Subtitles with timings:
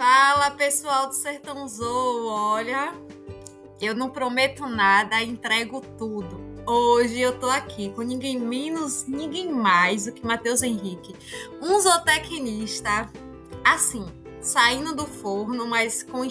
[0.00, 2.94] Fala pessoal do Sertão Zou, olha,
[3.82, 6.40] eu não prometo nada, entrego tudo.
[6.66, 11.14] Hoje eu tô aqui com ninguém menos, ninguém mais do que Matheus Henrique,
[11.60, 13.12] um zootecnista,
[13.62, 14.06] assim,
[14.40, 16.26] saindo do forno, mas com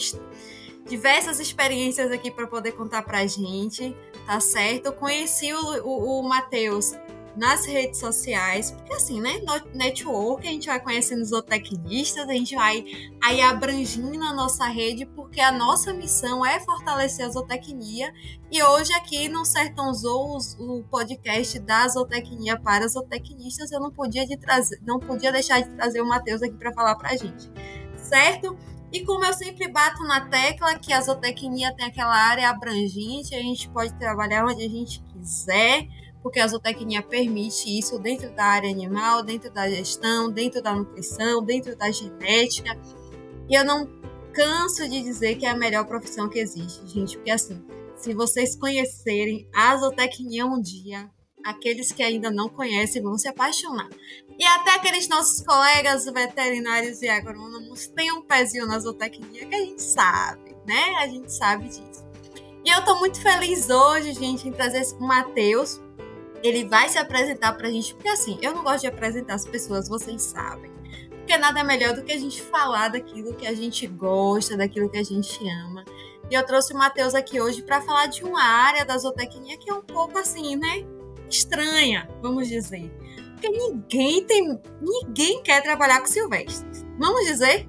[0.88, 3.96] diversas experiências aqui para poder contar pra gente,
[4.26, 4.88] tá certo?
[4.88, 6.94] Eu conheci o, o, o Matheus
[7.40, 9.42] nas redes sociais, porque assim, né,
[9.74, 12.84] network, a gente vai conhecendo zootecnistas, a gente vai
[13.24, 18.14] aí abrangindo a nossa rede, porque a nossa missão é fortalecer a zootecnia,
[18.52, 24.28] e hoje aqui no Sertão Zoo, o podcast da zootecnia para zootecnistas, eu não podia,
[24.28, 27.50] de trazer, não podia deixar de trazer o Matheus aqui para falar pra gente,
[27.96, 28.58] certo?
[28.92, 33.40] E como eu sempre bato na tecla que a zootecnia tem aquela área abrangente, a
[33.40, 35.88] gente pode trabalhar onde a gente quiser,
[36.22, 41.44] porque a zootecnia permite isso dentro da área animal, dentro da gestão, dentro da nutrição,
[41.44, 42.78] dentro da genética.
[43.50, 43.88] E eu não
[44.34, 47.64] canso de dizer que é a melhor profissão que existe, gente, porque assim,
[47.96, 51.10] se vocês conhecerem a zootecnia um dia,
[51.44, 53.90] aqueles que ainda não conhecem vão se apaixonar.
[54.38, 59.60] E até aqueles nossos colegas veterinários e agrônomos têm um pezinho na zootecnia que a
[59.60, 60.96] gente sabe, né?
[61.00, 62.08] A gente sabe disso.
[62.64, 65.82] E eu tô muito feliz hoje, gente, em trazer o Matheus,
[66.44, 69.88] ele vai se apresentar pra gente, porque assim, eu não gosto de apresentar as pessoas,
[69.88, 70.72] vocês sabem.
[71.10, 74.90] Porque nada é melhor do que a gente falar daquilo que a gente gosta, daquilo
[74.90, 75.86] que a gente ama.
[76.30, 79.70] E eu trouxe o Matheus aqui hoje para falar de uma área da zootecnia que
[79.70, 80.86] é um pouco assim, né?
[81.30, 82.92] Estranha, vamos dizer.
[83.34, 84.60] Porque ninguém tem.
[84.82, 86.86] Ninguém quer trabalhar com silvestres.
[86.98, 87.68] Vamos dizer?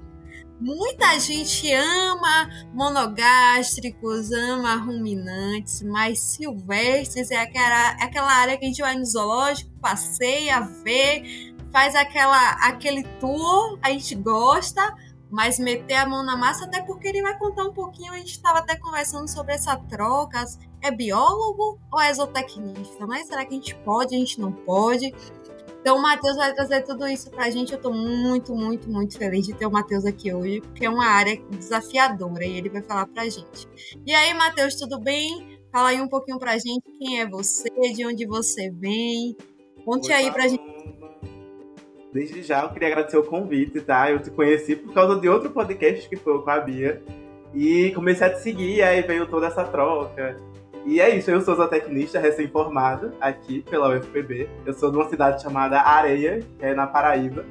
[0.60, 8.68] Muita gente ama monogástricos, ama ruminantes, mas silvestres é aquela, é aquela área que a
[8.68, 14.94] gente vai no zoológico, passeia, vê, faz aquela, aquele tour, a gente gosta,
[15.30, 18.32] mas meter a mão na massa, até porque ele vai contar um pouquinho, a gente
[18.32, 20.44] estava até conversando sobre essa troca,
[20.82, 25.14] é biólogo ou é zootecnista, mas será que a gente pode, a gente não pode?
[25.80, 27.72] Então o Matheus vai trazer tudo isso pra gente.
[27.72, 31.06] Eu tô muito, muito, muito feliz de ter o Matheus aqui hoje, porque é uma
[31.06, 33.66] área desafiadora e ele vai falar pra gente.
[34.06, 35.58] E aí, Matheus, tudo bem?
[35.72, 39.36] Fala aí um pouquinho pra gente quem é você, de onde você vem.
[39.84, 40.62] Conte aí pra gente.
[42.12, 44.10] Desde já eu queria agradecer o convite, tá?
[44.10, 47.02] Eu te conheci por causa de outro podcast que foi com a Bia.
[47.54, 50.36] E comecei a te seguir, aí veio toda essa troca.
[50.86, 54.48] E é isso, eu sou zootecnista recém-formado aqui pela UFPB.
[54.64, 57.44] Eu sou de uma cidade chamada Areia, que é na Paraíba,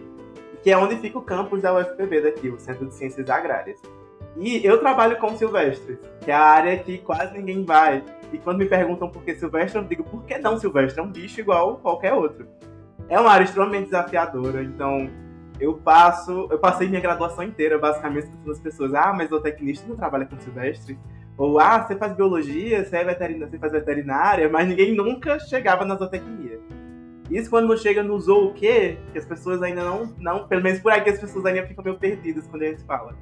[0.64, 3.80] que é onde fica o campus da UFPB daqui, o Centro de Ciências Agrárias.
[4.36, 8.04] E eu trabalho com silvestres, que é a área que quase ninguém vai.
[8.32, 11.00] E quando me perguntam por que silvestre, eu digo, por que não silvestre?
[11.00, 12.48] É um bicho igual qualquer outro.
[13.08, 15.10] É uma área extremamente desafiadora, então
[15.60, 19.88] eu passo, eu passei minha graduação inteira basicamente com as pessoas, ah, mas o tecnista
[19.88, 20.98] não trabalha com silvestre.
[21.40, 25.86] Ou, ah, você faz biologia, você, é veterinária, você faz veterinária, mas ninguém nunca chegava
[25.86, 26.60] na zootecnia.
[27.32, 28.98] Isso quando chega no zoo o quê?
[29.14, 31.98] Que as pessoas ainda não, não, pelo menos por aqui as pessoas ainda ficam meio
[31.98, 33.16] perdidas quando a gente fala.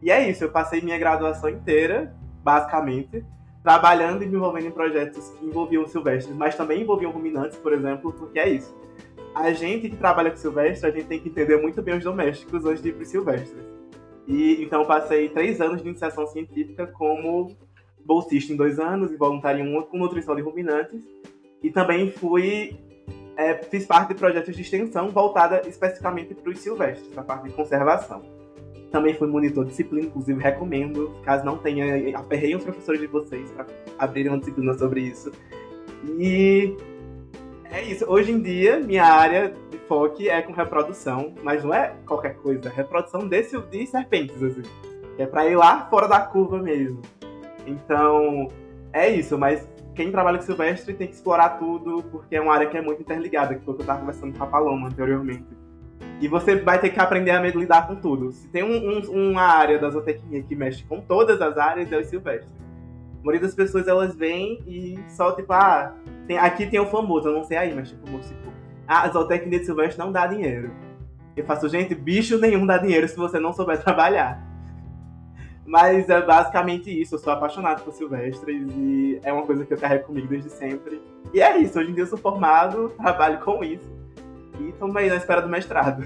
[0.00, 2.14] E é isso, eu passei minha graduação inteira,
[2.44, 3.24] basicamente,
[3.60, 8.12] trabalhando e me envolvendo em projetos que envolviam silvestres, mas também envolviam ruminantes, por exemplo,
[8.12, 8.72] porque é isso.
[9.34, 12.64] A gente que trabalha com silvestre, a gente tem que entender muito bem os domésticos
[12.64, 13.77] antes de ir para silvestres.
[14.28, 17.56] E então passei três anos de iniciação científica como
[18.04, 21.02] bolsista em dois anos e voluntário em um com nutrição de ruminantes.
[21.62, 22.78] E também fui
[23.38, 27.48] é, fiz parte de projetos de extensão voltada especificamente para os silvestres, para a parte
[27.48, 28.22] de conservação.
[28.90, 33.50] Também fui monitor de disciplina, inclusive recomendo, caso não tenha, aperrei os professores de vocês
[33.52, 33.66] para
[33.98, 35.32] abrirem uma disciplina sobre isso.
[36.18, 36.76] E
[37.70, 38.04] é isso.
[38.08, 42.68] Hoje em dia, minha área de foco é com reprodução, mas não é qualquer coisa.
[42.68, 44.62] Reprodução desse, de serpentes, assim.
[45.18, 47.02] É pra ir lá fora da curva mesmo.
[47.66, 48.48] Então,
[48.92, 49.36] é isso.
[49.36, 52.80] Mas quem trabalha com silvestre tem que explorar tudo, porque é uma área que é
[52.80, 55.46] muito interligada, que foi o que eu estava conversando com a Paloma anteriormente.
[56.20, 58.32] E você vai ter que aprender a lidar com tudo.
[58.32, 61.98] Se tem um, um, uma área da zootecnia que mexe com todas as áreas, é
[61.98, 62.50] o silvestre.
[63.20, 65.94] A maioria das pessoas, elas vêm e só, tipo, ah,
[66.28, 68.52] tem, aqui tem o famoso, eu não sei aí, mas tipo, tipo
[68.86, 70.70] a zootecnia de silvestre não dá dinheiro.
[71.34, 74.46] Eu faço, gente, bicho nenhum dá dinheiro se você não souber trabalhar.
[75.66, 79.78] Mas é basicamente isso, eu sou apaixonado por silvestres e é uma coisa que eu
[79.78, 81.02] carrego comigo desde sempre.
[81.32, 83.90] E é isso, hoje em dia eu sou formado, trabalho com isso.
[84.60, 86.04] E estamos aí na espera do mestrado.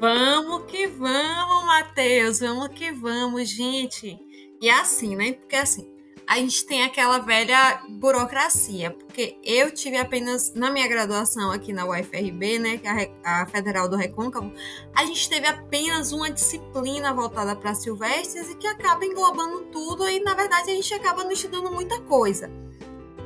[0.00, 4.18] Vamos que vamos, Matheus, vamos que vamos, gente.
[4.60, 5.32] E é assim, né?
[5.32, 5.97] Porque assim,
[6.28, 11.86] a gente tem aquela velha burocracia, porque eu tive apenas na minha graduação aqui na
[11.86, 14.52] UFRB, né, que é a, Federal do Recôncavo,
[14.94, 20.20] a gente teve apenas uma disciplina voltada para silvestres e que acaba englobando tudo e
[20.20, 22.50] na verdade a gente acaba não estudando muita coisa.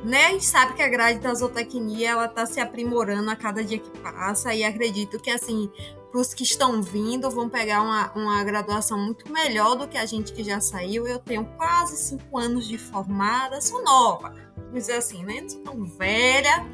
[0.05, 0.27] Né?
[0.27, 3.79] A gente sabe que a grade da zootecnia ela está se aprimorando a cada dia
[3.79, 5.69] que passa e acredito que assim
[6.13, 10.05] para os que estão vindo, vão pegar uma, uma graduação muito melhor do que a
[10.05, 11.07] gente que já saiu.
[11.07, 15.41] Eu tenho quase cinco anos de formada, sou nova, vamos dizer assim, né?
[15.41, 16.67] Não sou tão velha.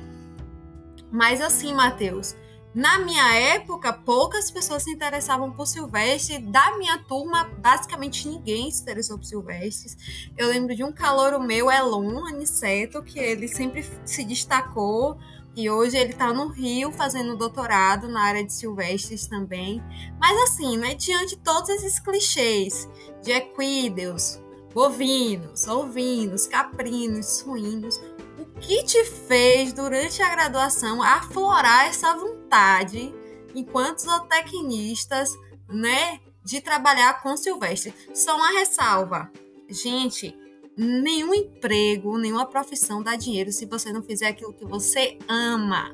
[1.10, 2.36] Mas assim, Matheus,
[2.76, 6.40] na minha época, poucas pessoas se interessavam por Silvestre.
[6.40, 10.30] Da minha turma, basicamente ninguém se interessou por Silvestres.
[10.38, 15.18] Eu lembro de um calouro meu, Elon Aniceto, que ele sempre se destacou
[15.56, 19.84] e hoje ele está no Rio fazendo doutorado na área de silvestres também.
[20.20, 22.88] Mas assim, né, diante de todos esses clichês
[23.22, 24.40] de equídeos,
[24.74, 28.00] bovinos, ovinos, caprinos, suínos,
[28.38, 33.14] o que te fez durante a graduação aflorar essa vontade
[33.54, 35.38] enquanto zootecnistas,
[35.68, 37.94] né, de trabalhar com silvestre?
[38.14, 39.32] Só uma ressalva.
[39.68, 40.36] Gente,
[40.78, 45.92] nenhum emprego, nenhuma profissão dá dinheiro se você não fizer aquilo que você ama,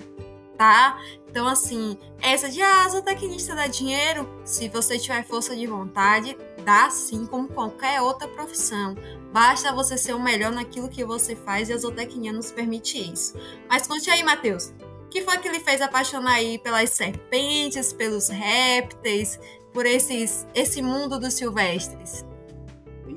[0.58, 1.00] tá?
[1.30, 6.90] Então, assim, essa de ah, zootecnista dá dinheiro, se você tiver força de vontade, dá
[6.90, 8.96] sim, como qualquer outra profissão.
[9.34, 13.34] Basta você ser o melhor naquilo que você faz e a zootecnia nos permite isso.
[13.70, 14.74] Mas conte aí, Matheus,
[15.06, 19.40] o que foi que ele fez apaixonar aí pelas serpentes, pelos répteis,
[19.74, 22.26] por esses, esse mundo dos silvestres?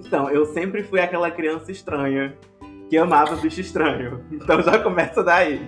[0.09, 2.35] Então, eu sempre fui aquela criança estranha
[2.89, 4.25] que amava bicho estranho.
[4.33, 5.61] Então já começa daí.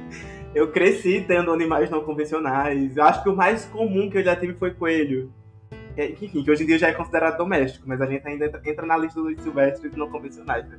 [0.55, 2.97] Eu cresci tendo animais não convencionais.
[2.97, 5.31] Eu acho que o mais comum que eu já tive foi coelho.
[5.95, 8.87] Que, enfim, que hoje em dia já é considerado doméstico, mas a gente ainda entra
[8.87, 10.67] na lista dos silvestres não convencionais.
[10.67, 10.79] Né?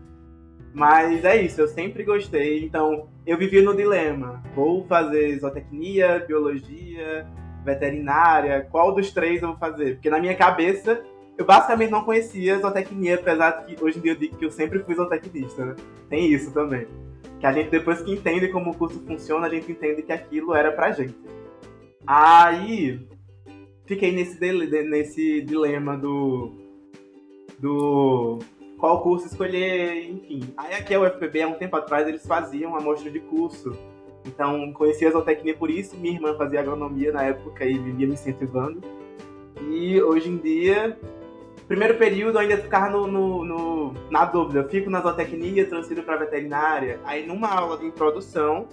[0.73, 2.65] Mas é isso, eu sempre gostei.
[2.65, 7.27] Então, eu vivia no dilema: vou fazer zootecnia, biologia,
[7.63, 9.95] veterinária, qual dos três eu vou fazer?
[9.95, 11.03] Porque na minha cabeça
[11.37, 14.51] eu basicamente não conhecia zootecnia, apesar de que hoje em dia eu digo que eu
[14.51, 15.75] sempre fui zootecnista, né?
[16.09, 16.87] Tem isso também.
[17.39, 20.53] Que a gente, depois que entende como o curso funciona, a gente entende que aquilo
[20.53, 21.15] era pra gente.
[22.05, 23.07] Aí,
[23.85, 26.51] fiquei nesse, nesse dilema do.
[27.59, 28.39] do.
[28.77, 30.53] qual curso escolher, enfim.
[30.57, 33.75] Aí aqui a UFPB, há um tempo atrás, eles faziam amostra de curso.
[34.25, 35.97] Então, conheci a zootecnia por isso.
[35.97, 38.81] Minha irmã fazia agronomia na época e vivia me incentivando.
[39.69, 40.97] E hoje em dia,
[41.67, 44.59] primeiro período eu ainda ficava no, no, no, na dúvida.
[44.59, 46.99] Eu fico na zootecnia, transfiro para veterinária.
[47.05, 48.67] Aí numa aula de introdução,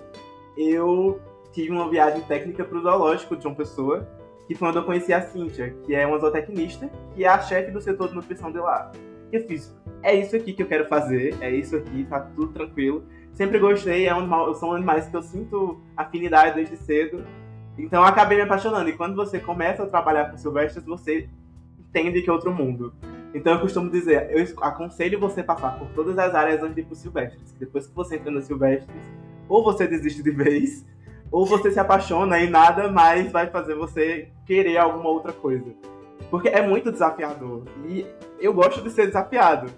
[0.56, 1.20] eu
[1.52, 4.06] tive uma viagem técnica para o zoológico de uma pessoa,
[4.46, 7.70] que foi onde eu conheci a Cíntia, que é uma zootecnista, que é a chefe
[7.70, 8.90] do setor de nutrição de lá.
[9.32, 12.52] E eu fiz, é isso aqui que eu quero fazer, é isso aqui, tá tudo
[12.52, 13.04] tranquilo.
[13.32, 17.24] Sempre gostei, é um são animais que eu sinto afinidade desde cedo.
[17.78, 18.88] Então eu acabei me apaixonando.
[18.90, 21.28] E quando você começa a trabalhar com silvestres, você
[21.78, 22.92] entende que é outro mundo.
[23.32, 26.84] Então eu costumo dizer, eu aconselho você passar por todas as áreas antes de ir
[26.84, 27.54] pro silvestres.
[27.58, 29.02] Depois que você entra no silvestres,
[29.48, 30.84] ou você desiste de vez,
[31.30, 35.72] ou você se apaixona e nada mais vai fazer você querer alguma outra coisa.
[36.30, 37.64] Porque é muito desafiador.
[37.86, 38.06] E
[38.40, 39.70] eu gosto de ser desafiado.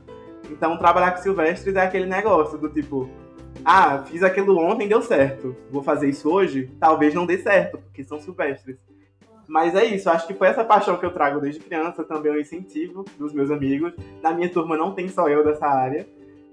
[0.51, 3.09] Então trabalhar com silvestres é aquele negócio do tipo,
[3.65, 5.55] ah, fiz aquilo ontem deu certo.
[5.71, 6.71] Vou fazer isso hoje?
[6.79, 8.77] Talvez não dê certo, porque são silvestres.
[9.47, 12.37] Mas é isso, acho que foi essa paixão que eu trago desde criança, também o
[12.37, 13.93] um incentivo dos meus amigos.
[14.23, 16.07] Na minha turma não tem só eu dessa área.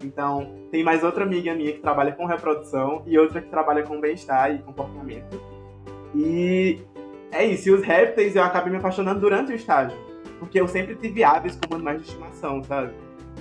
[0.03, 3.99] Então, tem mais outra amiga minha que trabalha com reprodução e outra que trabalha com
[3.99, 5.39] bem-estar e comportamento.
[6.15, 6.79] E
[7.31, 9.97] é isso, e os répteis eu acabei me apaixonando durante o estágio.
[10.39, 12.93] Porque eu sempre tive aves como animais de estimação, sabe?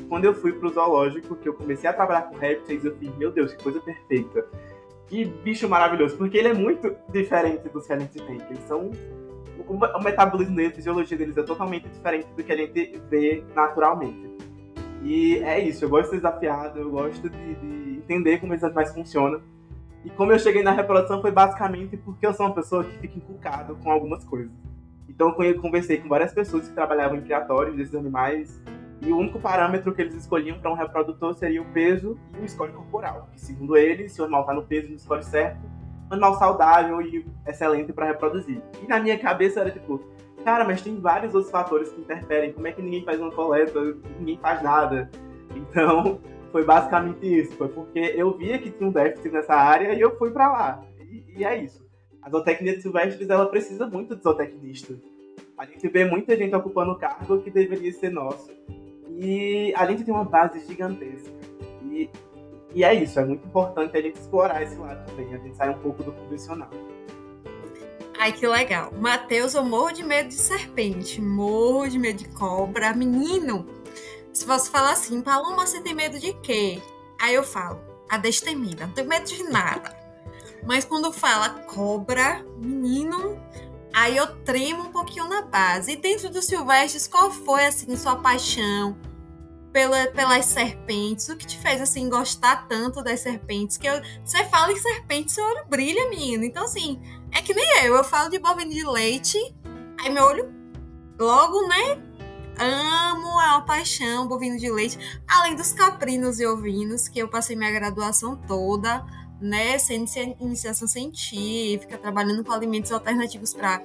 [0.09, 3.31] Quando eu fui pro zoológico, que eu comecei a trabalhar com répteis, eu fiz, meu
[3.31, 4.47] Deus, que coisa perfeita.
[5.09, 8.41] Que bicho maravilhoso, porque ele é muito diferente dos que a gente tem.
[8.51, 8.91] Eles são
[9.69, 14.31] o metabolismo deles, a fisiologia deles é totalmente diferente do que a gente vê naturalmente.
[15.03, 18.65] E é isso, eu gosto de ser desafiado, eu gosto de, de entender como esses
[18.65, 19.41] animais funcionam.
[20.05, 23.19] E como eu cheguei na reprodução foi basicamente porque eu sou uma pessoa que fica
[23.19, 24.53] inculcada com algumas coisas.
[25.09, 28.61] Então eu conversei com várias pessoas que trabalhavam em criatórios desses animais
[29.01, 32.49] e o único parâmetro que eles escolhiam para um reprodutor seria o peso e o
[32.49, 33.29] score corporal.
[33.33, 35.61] Que segundo eles, se o animal está no peso e no score certo,
[36.11, 38.63] animal saudável e excelente para reproduzir.
[38.83, 40.01] E na minha cabeça era tipo,
[40.45, 42.53] cara, mas tem vários outros fatores que interferem.
[42.53, 43.81] Como é que ninguém faz uma coleta?
[44.19, 45.11] Ninguém faz nada.
[45.55, 47.53] Então, foi basicamente isso.
[47.57, 50.85] Foi porque eu via que tinha um déficit nessa área e eu fui para lá.
[51.01, 51.85] E, e, é isso.
[52.23, 54.95] A zootecnia de silvestres, ela precisa muito de zootecnista.
[55.59, 58.51] A gente vê muita gente ocupando cargo que deveria ser nosso.
[59.17, 61.31] E a gente tem uma base gigantesca.
[61.85, 62.09] E
[62.77, 65.71] e é isso, é muito importante a gente explorar esse lado também, a gente sai
[65.71, 66.69] um pouco do convencional.
[68.19, 68.93] Ai, que legal.
[68.93, 72.93] Matheus, eu morro de medo de serpente, morro de medo de cobra.
[72.93, 73.67] Menino,
[74.31, 76.83] se você falar assim, Paloma, você tem medo de quê?
[77.19, 77.81] Aí eu falo,
[78.11, 79.97] a destemida, não tenho medo de nada.
[80.67, 83.41] Mas quando fala cobra, menino,
[83.97, 85.93] aí eu tremo um pouquinho na base.
[85.93, 88.95] E dentro do Silvestres, qual foi, assim, sua paixão?
[89.77, 91.29] pela, pelas serpentes?
[91.29, 93.77] O que te fez, assim, gostar tanto das serpentes?
[93.77, 93.89] Que
[94.25, 96.45] você fala em serpente, seu olho brilha, menino.
[96.45, 96.99] Então, assim,
[97.31, 97.95] é que nem eu.
[97.95, 99.39] Eu falo de bovino de leite,
[100.01, 100.51] aí meu olho
[101.19, 102.03] logo, né?
[102.59, 104.99] Amo, uma paixão, bovino de leite.
[105.29, 109.05] Além dos caprinos e ovinos, que eu passei minha graduação toda,
[109.41, 109.79] né?
[109.79, 110.07] Sem
[110.41, 113.83] iniciação científica, trabalhando com alimentos alternativos para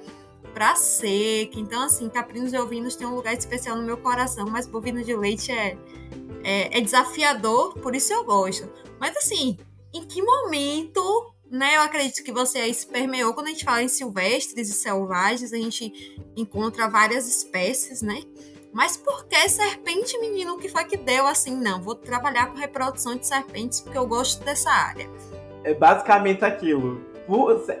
[0.52, 1.58] pra seca.
[1.58, 5.14] Então, assim, caprinos e ovinos têm um lugar especial no meu coração, mas bovino de
[5.16, 5.76] leite é,
[6.44, 8.68] é, é desafiador, por isso eu gosto.
[9.00, 9.58] Mas, assim,
[9.94, 13.82] em que momento né, eu acredito que você aí se permeou quando a gente fala
[13.82, 18.22] em silvestres e selvagens, a gente encontra várias espécies, né?
[18.72, 20.54] Mas por que serpente, menino?
[20.54, 21.54] O que foi que deu assim?
[21.54, 25.10] Não, vou trabalhar com reprodução de serpentes porque eu gosto dessa área.
[25.64, 27.12] É basicamente aquilo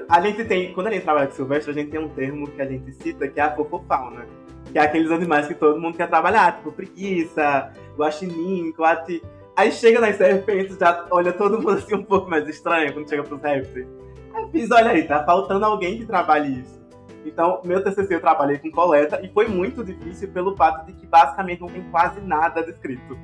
[0.08, 2.62] a gente tem, quando a gente trabalha com silvestre, a gente tem um termo que
[2.62, 4.26] a gente cita que é a fofofauna.
[4.72, 9.22] Que é aqueles animais que todo mundo quer trabalhar, tipo preguiça, guaxinim, coati.
[9.56, 13.22] Aí chega nas serpentes, já olha todo mundo assim um pouco mais estranho quando chega
[13.22, 13.86] pros répteis.
[14.32, 16.80] Aí fiz, olha aí, tá faltando alguém que trabalhe isso.
[17.24, 21.06] Então, meu TCC eu trabalhei com coleta e foi muito difícil pelo fato de que
[21.06, 23.18] basicamente não tem quase nada descrito.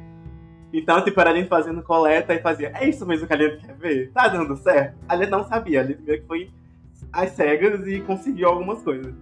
[0.73, 3.65] Então, tipo, era a gente fazendo coleta e fazia, é isso mesmo que a gente
[3.65, 4.11] quer ver?
[4.13, 4.99] Tá dando certo?
[5.09, 6.51] A gente não sabia, a gente meio que foi
[7.13, 9.15] às cegas e conseguiu algumas coisas.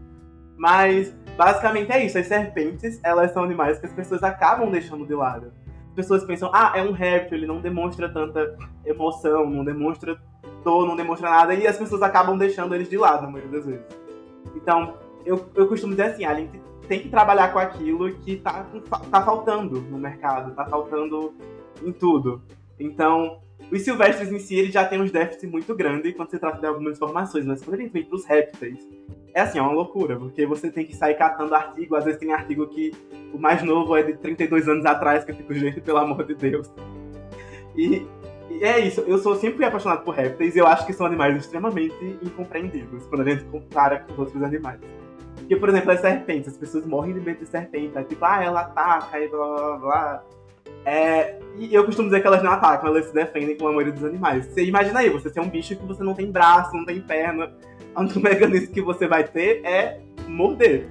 [0.57, 5.15] Mas, basicamente é isso, as serpentes, elas são animais que as pessoas acabam deixando de
[5.15, 5.53] lado.
[5.91, 10.19] As pessoas pensam, ah, é um réptil, ele não demonstra tanta emoção, não demonstra
[10.65, 13.87] dor, não demonstra nada, e as pessoas acabam deixando eles de lado, maioria das vezes.
[14.55, 16.35] Então, eu, eu costumo dizer assim, a
[16.88, 18.66] tem que trabalhar com aquilo que tá,
[19.11, 21.35] tá faltando no mercado, tá faltando
[21.83, 22.43] em tudo.
[22.78, 23.40] Então,
[23.71, 26.97] os silvestres em si, já tem uns déficits muito grandes quando se trata de algumas
[26.97, 28.78] informações, mas quando gente vem pros répteis,
[29.35, 32.33] é assim, é uma loucura, porque você tem que sair catando artigo, às vezes tem
[32.33, 32.93] artigo que
[33.35, 36.35] o mais novo é de 32 anos atrás, que eu fico, gente, pelo amor de
[36.35, 36.71] Deus.
[37.76, 38.07] E,
[38.50, 41.37] e é isso, eu sou sempre apaixonado por répteis e eu acho que são animais
[41.37, 44.81] extremamente incompreendidos quando a gente compara com outros animais.
[45.47, 47.97] Porque, por exemplo, as serpentes, as pessoas morrem de medo de serpente.
[47.97, 50.25] É tipo, ah, ela ataca e blá blá blá.
[50.85, 53.93] É, e eu costumo dizer que elas não atacam, elas se defendem com a maioria
[53.93, 54.47] dos animais.
[54.47, 57.53] Você imagina aí, você ser um bicho que você não tem braço, não tem perna.
[57.95, 60.88] O único mecanismo que você vai ter é morder.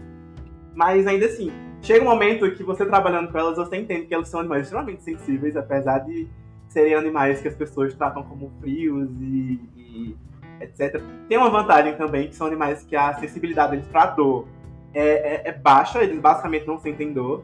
[0.73, 4.29] Mas ainda assim, chega um momento que você trabalhando com elas, você entende que elas
[4.29, 6.29] são animais extremamente sensíveis, apesar de
[6.69, 10.15] serem animais que as pessoas tratam como frios e, e
[10.61, 11.01] etc.
[11.27, 14.47] Tem uma vantagem também, que são animais que a sensibilidade deles pra dor
[14.93, 17.43] é, é, é, baixa, eles basicamente não sentem dor.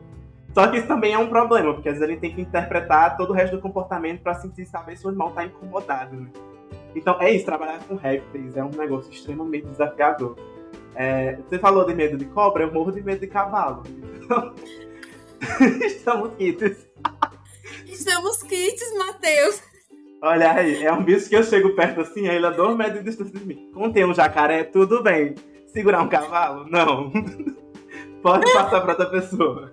[0.53, 3.29] Só que isso também é um problema, porque às vezes gente tem que interpretar todo
[3.29, 6.15] o resto do comportamento para sentir saber se o animal está incomodado.
[6.15, 6.27] Né?
[6.95, 10.35] Então é isso, trabalhar com répteis é um negócio extremamente desafiador.
[10.95, 13.83] É, você falou de medo de cobra, eu morro de medo de cavalo.
[14.15, 14.53] Então,
[15.85, 16.87] estamos kits.
[17.87, 19.70] Estamos kits, Matheus.
[20.21, 23.05] Olha aí, é um bicho que eu chego perto assim, ele a dois metros de
[23.05, 23.71] distância de mim.
[23.73, 25.33] Contém um jacaré, tudo bem.
[25.67, 26.67] Segurar um cavalo?
[26.69, 27.11] Não.
[28.21, 29.71] Pode passar pra outra pessoa.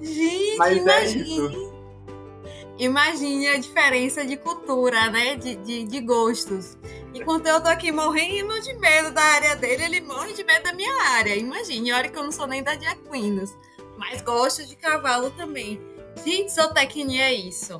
[0.00, 1.56] Gente, Mas imagine.
[1.66, 2.84] É.
[2.84, 5.36] Imagine a diferença de cultura, né?
[5.36, 6.78] De, de, de gostos.
[7.12, 10.72] Enquanto eu tô aqui morrendo de medo da área dele, ele morre de medo da
[10.72, 11.36] minha área.
[11.36, 13.54] Imagine, olha que eu não sou nem da Diaquinos.
[13.98, 15.78] Mas gosto de cavalo também.
[16.24, 17.78] Gente, zootecnia é isso.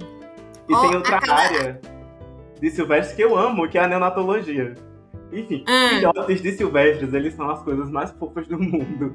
[0.68, 1.80] E oh, tem outra área
[2.60, 4.74] de silvestres que eu amo, que é a neonatologia.
[5.32, 5.88] Enfim, hum.
[5.88, 9.14] filhotes de silvestres, eles são as coisas mais fofas do mundo.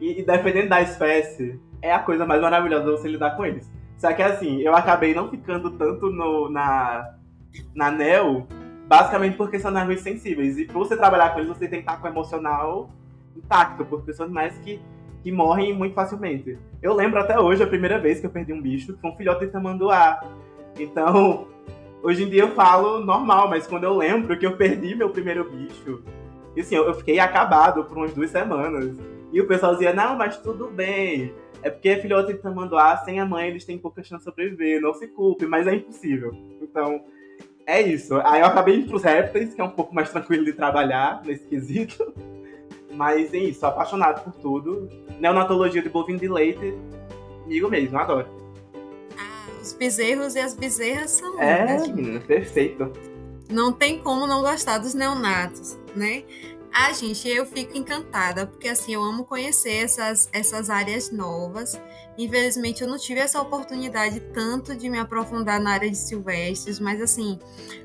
[0.00, 3.70] E, e dependendo da espécie, é a coisa mais maravilhosa você lidar com eles.
[3.98, 7.14] Só que assim, eu acabei não ficando tanto no, na,
[7.74, 8.46] na NEL,
[8.88, 10.56] basicamente porque são animais sensíveis.
[10.58, 12.90] E pra você trabalhar com eles, você tem que estar com o emocional
[13.36, 14.80] intacto, porque são animais que,
[15.22, 16.58] que morrem muito facilmente.
[16.82, 19.16] Eu lembro até hoje a primeira vez que eu perdi um bicho, que foi um
[19.16, 20.20] filhote de tamanduá.
[20.78, 21.46] Então,
[22.02, 25.50] hoje em dia eu falo normal, mas quando eu lembro que eu perdi meu primeiro
[25.50, 26.02] bicho,
[26.58, 28.96] assim, eu fiquei acabado por umas duas semanas.
[29.32, 31.32] E o pessoal dizia, não, mas tudo bem.
[31.62, 34.94] É porque filhote de tamanduá, sem a mãe, eles têm pouca chance de sobreviver, não
[34.94, 36.32] se culpe, mas é impossível.
[36.60, 37.04] Então,
[37.66, 38.16] é isso.
[38.24, 41.46] Aí eu acabei indo pros répteis, que é um pouco mais tranquilo de trabalhar nesse
[41.46, 42.12] quesito.
[42.92, 44.88] Mas é isso, apaixonado por tudo.
[45.20, 46.74] Neonatologia de bovino de leite,
[47.44, 48.26] comigo mesmo, adoro.
[49.60, 52.92] Os bezerros e as bezerras são É, menina, perfeito.
[53.48, 56.22] Não tem como não gostar dos neonatos, né?
[56.72, 61.80] Ah, gente, eu fico encantada, porque assim, eu amo conhecer essas, essas áreas novas.
[62.16, 67.00] Infelizmente, eu não tive essa oportunidade tanto de me aprofundar na área de silvestres, mas
[67.00, 67.40] assim,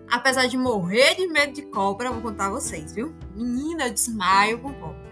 [0.08, 3.12] apesar de morrer de medo de cobra, vou contar a vocês, viu?
[3.36, 5.06] Menina, eu desmaio com cobra.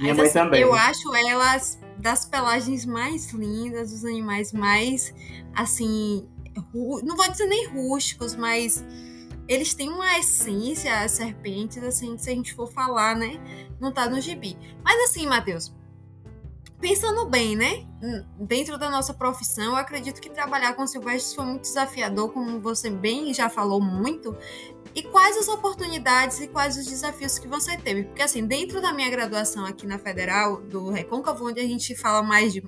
[0.00, 0.60] Minha mãe assim, também.
[0.60, 5.14] eu acho elas das pelagens mais lindas, dos animais mais,
[5.54, 6.28] assim,
[7.02, 8.84] não vou dizer nem rústicos, mas
[9.46, 13.38] eles têm uma essência, as serpentes, assim, se a gente for falar, né,
[13.80, 14.56] não tá no gibi.
[14.82, 15.72] Mas assim, Matheus,
[16.84, 21.46] pensando bem, né, n- dentro da nossa profissão, eu acredito que trabalhar com silvestres foi
[21.46, 24.36] muito desafiador, como você bem já falou muito.
[24.94, 28.04] E quais as oportunidades e quais os desafios que você teve?
[28.04, 32.22] Porque, assim, dentro da minha graduação aqui na Federal, do Recôncavo, onde a gente fala
[32.22, 32.62] mais de,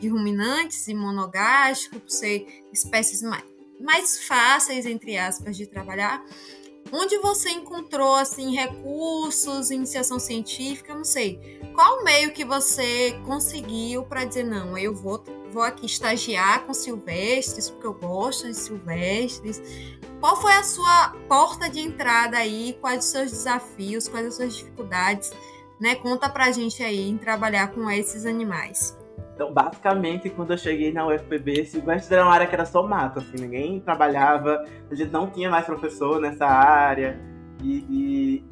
[0.00, 3.44] de ruminantes e monogástricos, por ser espécies mais,
[3.80, 6.24] mais fáceis, entre aspas, de trabalhar,
[6.92, 11.60] onde você encontrou, assim, recursos, iniciação científica, não sei.
[11.74, 17.68] Qual meio que você conseguiu para dizer, não, eu vou, vou aqui estagiar com silvestres,
[17.68, 19.60] porque eu gosto de silvestres,
[20.20, 22.76] qual foi a sua porta de entrada aí?
[22.80, 24.08] Quais os seus desafios?
[24.08, 25.30] Quais as suas dificuldades?
[25.78, 25.94] Né?
[25.94, 28.95] Conta pra gente aí em trabalhar com esses animais.
[29.36, 33.18] Então, basicamente, quando eu cheguei na UFPB, Silvestre era uma área que era só mato,
[33.18, 37.20] assim, ninguém trabalhava, a gente não tinha mais professor nessa área,
[37.62, 38.44] e, e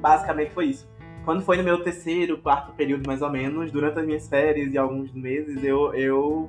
[0.00, 0.88] basicamente foi isso.
[1.24, 4.78] Quando foi no meu terceiro, quarto período, mais ou menos, durante as minhas férias e
[4.78, 6.48] alguns meses, eu, eu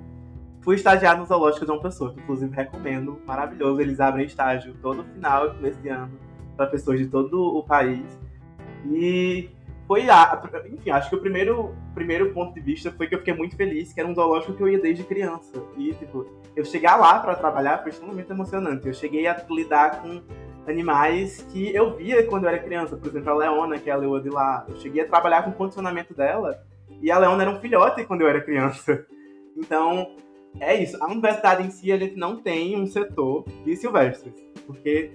[0.61, 5.03] fui estagiar no Zoológico de uma pessoa, que inclusive recomendo, maravilhoso, eles abrem estágio todo
[5.03, 6.11] final e começo de ano
[6.55, 8.05] para pessoas de todo o país.
[8.85, 9.49] E
[9.89, 10.39] foi lá,
[10.71, 13.91] enfim, acho que o primeiro, primeiro ponto de vista foi que eu fiquei muito feliz,
[13.91, 15.51] que era um zoológico que eu ia desde criança.
[15.75, 18.85] E, tipo, eu chegar lá para trabalhar foi extremamente emocionante.
[18.85, 20.21] Eu cheguei a lidar com
[20.67, 22.95] animais que eu via quando eu era criança.
[22.95, 24.63] Por exemplo, a Leona, que é a leoa de lá.
[24.69, 26.63] Eu cheguei a trabalhar com o condicionamento dela.
[27.01, 29.07] E a Leona era um filhote quando eu era criança.
[29.57, 30.15] Então,
[30.59, 31.03] é isso.
[31.03, 34.35] A universidade em si, a gente não tem um setor de silvestres.
[34.67, 35.11] Porque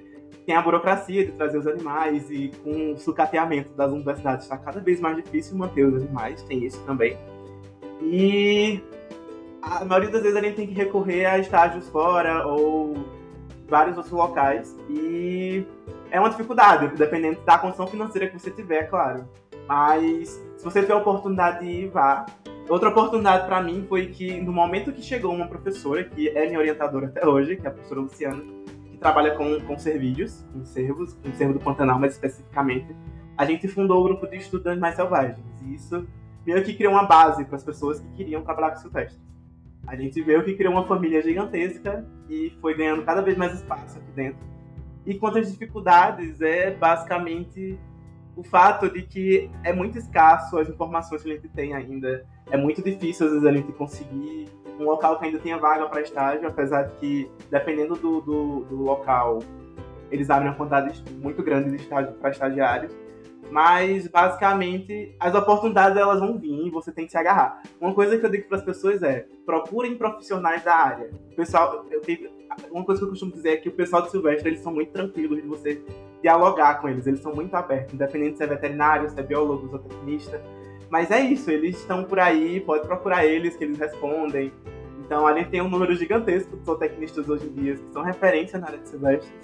[0.46, 4.80] tem a burocracia de trazer os animais e com o sucateamento das universidades está cada
[4.80, 7.16] vez mais difícil manter os animais, tem isso também.
[8.02, 8.82] E
[9.62, 12.94] a maioria das vezes a gente tem que recorrer a estágios fora ou
[13.68, 15.66] vários outros locais e
[16.10, 19.28] é uma dificuldade, dependendo da condição financeira que você tiver, claro.
[19.66, 22.26] Mas se você tiver a oportunidade de ir, vá.
[22.68, 26.58] Outra oportunidade para mim foi que no momento que chegou uma professora, que é minha
[26.58, 28.42] orientadora até hoje, que é a professora Luciana,
[29.04, 32.96] trabalha com, com cervídeos, com cervos, com cervo do Pantanal mais especificamente,
[33.36, 35.44] a gente fundou o grupo de estudos de animais selvagens.
[35.62, 36.06] E isso
[36.46, 39.22] meio que criou uma base para as pessoas que queriam trabalhar com silvestres.
[39.86, 43.98] A gente meio que criou uma família gigantesca e foi ganhando cada vez mais espaço
[43.98, 44.40] aqui dentro.
[45.04, 47.78] E quanto às dificuldades, é basicamente
[48.34, 52.26] o fato de que é muito escasso as informações que a gente tem ainda.
[52.50, 56.00] É muito difícil, às vezes, a gente conseguir um local que ainda tenha vaga para
[56.00, 59.40] estágio, apesar de que, dependendo do, do, do local,
[60.10, 62.92] eles abrem uma quantidade muito grande de estágio para estagiários.
[63.50, 67.62] Mas, basicamente, as oportunidades elas vão vir e você tem que se agarrar.
[67.80, 71.10] Uma coisa que eu digo para as pessoas é: procurem profissionais da área.
[71.32, 72.30] O pessoal, eu tenho,
[72.70, 74.92] uma coisa que eu costumo dizer é que o pessoal de Silvestre eles são muito
[74.92, 75.82] tranquilos de você
[76.22, 77.06] dialogar com eles.
[77.06, 79.68] Eles são muito abertos, independente se é veterinário, se é biólogo,
[80.18, 80.63] se é.
[80.94, 84.52] Mas é isso, eles estão por aí, pode procurar eles que eles respondem.
[85.00, 88.60] Então a gente tem um número gigantesco de zootecnistas hoje em dia que são referência
[88.60, 89.34] na área de silvestres.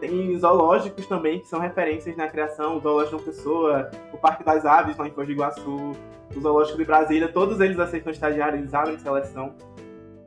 [0.00, 4.96] Tem zoológicos também que são referências na criação, o Zoológico Pessoa, o Parque das Aves
[4.96, 5.92] lá em Foz do Iguaçu,
[6.34, 9.56] o Zoológico de Brasília, todos eles aceitam estagiários, eles abrem seleção.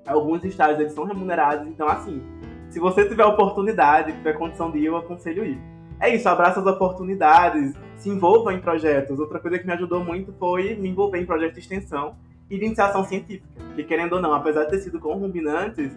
[0.05, 2.21] Alguns estágios eles são remunerados, então assim,
[2.69, 5.59] se você tiver oportunidade, tiver condição de ir, eu aconselho ir.
[6.01, 9.19] É isso, abraça as oportunidades, se envolva em projetos.
[9.19, 12.15] Outra coisa que me ajudou muito foi me envolver em projetos de extensão
[12.49, 13.47] e de iniciação científica.
[13.67, 15.95] Porque, querendo ou não, apesar de ter sido com ruminantes,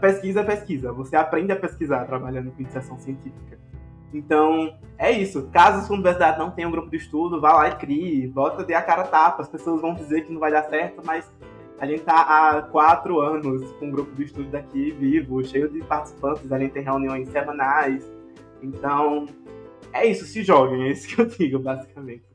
[0.00, 0.90] pesquisa é pesquisa.
[0.94, 3.58] Você aprende a pesquisar trabalhando com iniciação científica.
[4.12, 5.50] Então, é isso.
[5.52, 8.26] Caso sua universidade não tenha um grupo de estudo, vá lá e crie.
[8.26, 9.42] Bota de a cara tapa.
[9.42, 11.30] As pessoas vão dizer que não vai dar certo, mas
[11.78, 15.80] a gente tá há quatro anos com um grupo de estudo daqui vivo, cheio de
[15.80, 16.50] participantes.
[16.50, 18.19] A gente tem reuniões semanais.
[18.62, 19.26] Então,
[19.92, 20.24] é isso.
[20.24, 20.88] Se joguem.
[20.88, 22.30] É isso que eu digo, basicamente.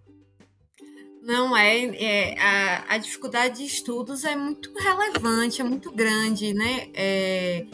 [1.26, 6.88] Não é, é a, a, dificuldade de estudos é muito relevante, é muito grande, né?
[6.94, 7.66] É,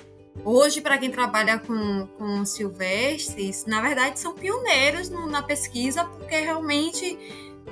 [0.45, 6.33] hoje, para quem trabalha com, com silvestres, na verdade são pioneiros no, na pesquisa, porque
[6.33, 7.17] realmente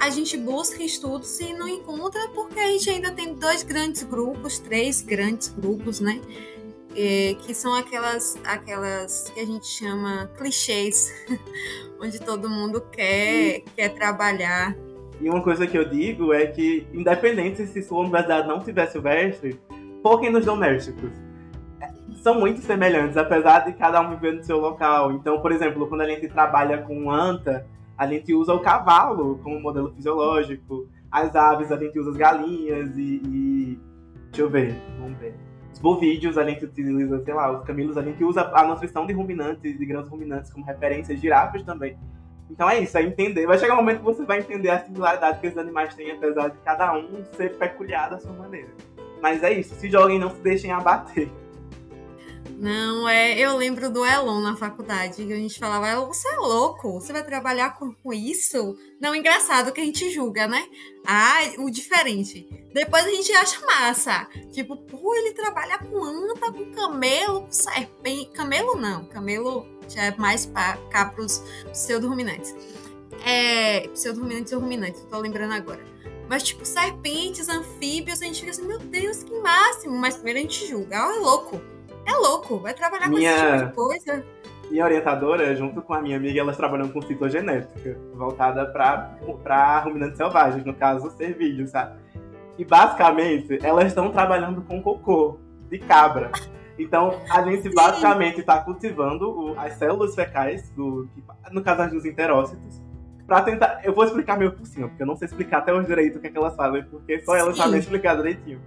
[0.01, 4.59] a gente busca estudos e não encontra, porque a gente ainda tem dois grandes grupos,
[4.59, 6.19] três grandes grupos, né?
[7.01, 11.09] É, que são aquelas, aquelas que a gente chama clichês,
[11.97, 14.75] onde todo mundo quer, quer trabalhar.
[15.21, 19.57] E uma coisa que eu digo é que, independente se sua universidade não tiver silvestre,
[20.03, 21.11] foquem nos domésticos.
[22.21, 25.13] São muito semelhantes, apesar de cada um viver no seu local.
[25.13, 27.65] Então, por exemplo, quando a gente trabalha com anta,
[27.97, 30.85] a gente usa o cavalo como modelo fisiológico.
[31.09, 33.79] As aves, a gente usa as galinhas e, e...
[34.31, 35.48] Deixa eu ver, vamos ver
[35.79, 39.77] bovídeos a gente utiliza, sei lá, os camilos, a gente usa a nutrição de ruminantes,
[39.77, 41.97] de grãos ruminantes como referência, girafas também.
[42.49, 43.45] Então é isso, é entender.
[43.45, 46.49] Vai chegar um momento que você vai entender a similaridade que os animais têm, apesar
[46.49, 48.69] de cada um ser peculiar da sua maneira.
[49.21, 51.29] Mas é isso, se joguem, não se deixem abater.
[52.57, 53.37] Não, é.
[53.39, 56.93] Eu lembro do Elon na faculdade, que a gente falava, Elon, você é louco?
[56.93, 58.77] Você vai trabalhar com, com isso?
[58.99, 60.67] Não, engraçado que a gente julga, né?
[61.05, 62.47] Ah, o diferente.
[62.73, 64.27] Depois a gente acha massa.
[64.51, 68.31] Tipo, pô, ele trabalha com anta, com camelo, com serpente.
[68.31, 72.55] Camelo não, camelo já é mais pra, cá pros pseudo-ruminantes.
[73.25, 73.87] É.
[73.89, 75.83] Pseudo-ruminantes ou ruminantes, tô lembrando agora.
[76.27, 79.97] Mas, tipo, serpentes, anfíbios, a gente fica assim, meu Deus, que máximo.
[79.97, 81.59] Mas primeiro a gente julga, ah, é louco
[82.09, 84.25] é louco, vai trabalhar minha, com esse tipo de coisa.
[84.69, 90.63] Minha orientadora, junto com a minha amiga, elas trabalham com citogenética, voltada para ruminantes selvagens,
[90.63, 91.99] no caso, cervídeos, sabe?
[92.57, 96.31] E basicamente, elas estão trabalhando com cocô de cabra.
[96.77, 101.09] Então, a gente basicamente está cultivando o, as células fecais, do,
[101.51, 102.81] no caso dos enterócitos,
[103.27, 103.81] para tentar.
[103.83, 106.21] Eu vou explicar meio por cima, porque eu não sei explicar até hoje direito o
[106.21, 107.63] que, é que elas fazem, porque só elas Sim.
[107.63, 108.61] sabem explicar direitinho.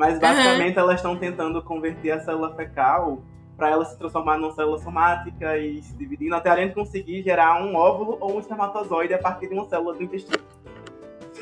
[0.00, 0.82] Mas basicamente uhum.
[0.82, 3.22] elas estão tentando converter a célula fecal
[3.54, 7.62] para ela se transformar numa célula somática e se dividindo até a gente conseguir gerar
[7.62, 10.42] um óvulo ou um espermatozoide a partir de uma célula do intestino.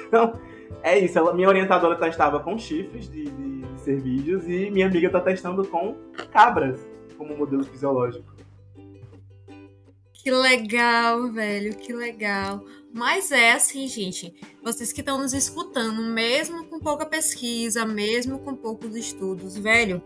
[0.08, 0.32] Então,
[0.82, 1.16] é isso.
[1.16, 5.64] Ela, minha orientadora testava com chifres de, de, de cervídeos e minha amiga está testando
[5.64, 5.94] com
[6.32, 6.84] cabras
[7.16, 8.37] como modelo fisiológico.
[10.28, 12.62] Que legal, velho, que legal.
[12.92, 18.54] Mas é assim, gente, vocês que estão nos escutando, mesmo com pouca pesquisa, mesmo com
[18.54, 20.02] poucos estudos, velho,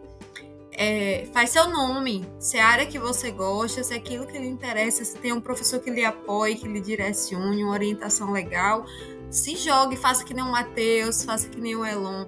[0.70, 4.38] é, faz seu nome, se é a área que você gosta, se é aquilo que
[4.38, 8.86] lhe interessa, se tem um professor que lhe apoie, que lhe direcione, uma orientação legal,
[9.28, 12.26] se jogue, faça que nem o Matheus, faça que nem o Elon.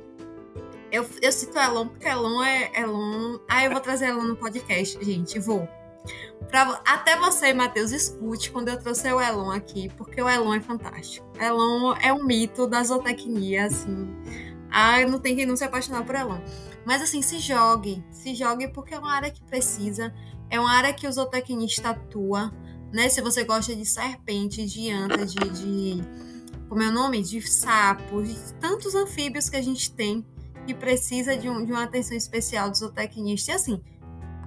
[0.91, 3.39] Eu, eu cito Elon porque Elon é Elon.
[3.49, 5.69] Ah, eu vou trazer Elon no podcast, gente, vou.
[6.49, 10.61] Pra, até você, Matheus, escute quando eu trouxe o Elon aqui, porque o Elon é
[10.61, 11.27] fantástico.
[11.40, 14.09] Elon é um mito da zootecnia, assim.
[14.71, 16.40] Ah, não tem quem não se apaixonar por Elon.
[16.85, 20.14] Mas assim, se jogue, se jogue porque é uma área que precisa,
[20.51, 22.53] é uma área que o zootecnista atua,
[22.93, 23.09] né?
[23.09, 26.03] Se você gosta de serpente, de anta, de, de
[26.69, 27.23] como é o nome?
[27.23, 30.25] De sapos, de tantos anfíbios que a gente tem
[30.67, 33.53] que precisa de, um, de uma atenção especial do zootecnista.
[33.53, 33.83] E assim,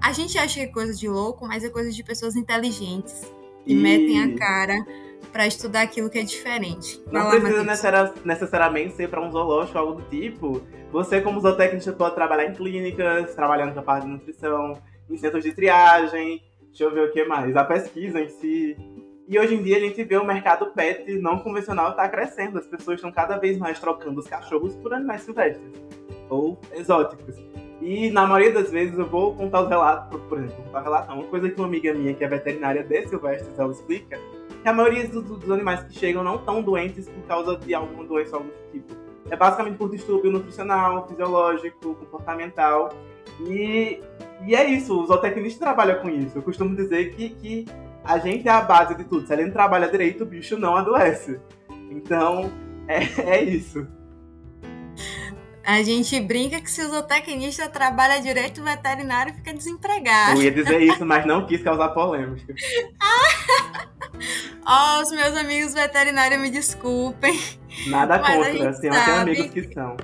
[0.08, 3.30] a gente acha que é coisa de louco, mas é coisa de pessoas inteligentes
[3.66, 3.76] que e...
[3.76, 4.86] metem a cara
[5.34, 7.04] para estudar aquilo que é diferente.
[7.12, 10.62] Não precisa necessari necessariamente ser para um zoológico ou algo do tipo.
[10.94, 15.44] Você, como zootecnista, pode trabalhar em clínicas, trabalhando com a parte de nutrição, em centros
[15.44, 16.42] de triagem.
[16.68, 17.54] Deixa eu ver o que mais.
[17.58, 18.78] A pesquisa em si.
[19.28, 22.60] E hoje em dia a gente vê o mercado pet não convencional está crescendo.
[22.60, 25.70] As pessoas estão cada vez mais trocando os cachorros por animais silvestres
[26.30, 27.36] ou exóticos.
[27.82, 31.24] E na maioria das vezes eu vou contar os relatos, por exemplo, contar relato, uma
[31.24, 34.20] coisa que uma amiga minha que é veterinária de silvestres, ela explica,
[34.62, 38.04] que a maioria dos, dos animais que chegam não estão doentes por causa de alguma
[38.04, 38.96] doença algum tipo.
[39.30, 42.90] É basicamente por distúrbio nutricional, fisiológico, comportamental.
[43.48, 44.02] E,
[44.46, 46.38] e é isso, o zootecnista trabalha com isso.
[46.38, 47.66] Eu costumo dizer que, que
[48.04, 49.28] a gente é a base de tudo.
[49.28, 51.40] Se a gente trabalha direito, o bicho não adoece.
[51.92, 52.50] Então,
[52.88, 53.86] é, é isso.
[55.68, 60.40] A gente brinca que se o zootecnista trabalha direito, o veterinário fica desempregado.
[60.40, 62.56] Eu ia dizer isso, mas não quis causar polêmica.
[64.66, 67.38] Ó, oh, os meus amigos veterinários me desculpem.
[67.88, 69.98] Nada contra, tem até amigos que são.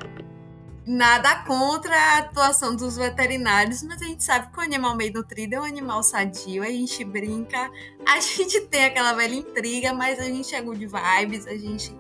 [0.86, 5.56] Nada contra a atuação dos veterinários, mas a gente sabe que o animal meio nutrido
[5.56, 7.72] é um animal sadio, a gente brinca,
[8.06, 11.96] a gente tem aquela velha intriga, mas a gente é good vibes, a gente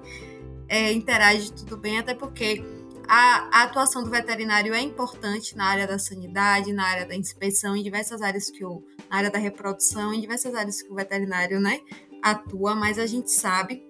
[0.67, 2.61] é, interage tudo bem, até porque
[3.07, 7.75] a, a, atuação do veterinário é importante na área da sanidade, na área da inspeção,
[7.75, 8.83] em diversas áreas que o.
[9.09, 11.79] na área da reprodução, em diversas áreas que o veterinário né,
[12.21, 13.87] atua, mas a gente sabe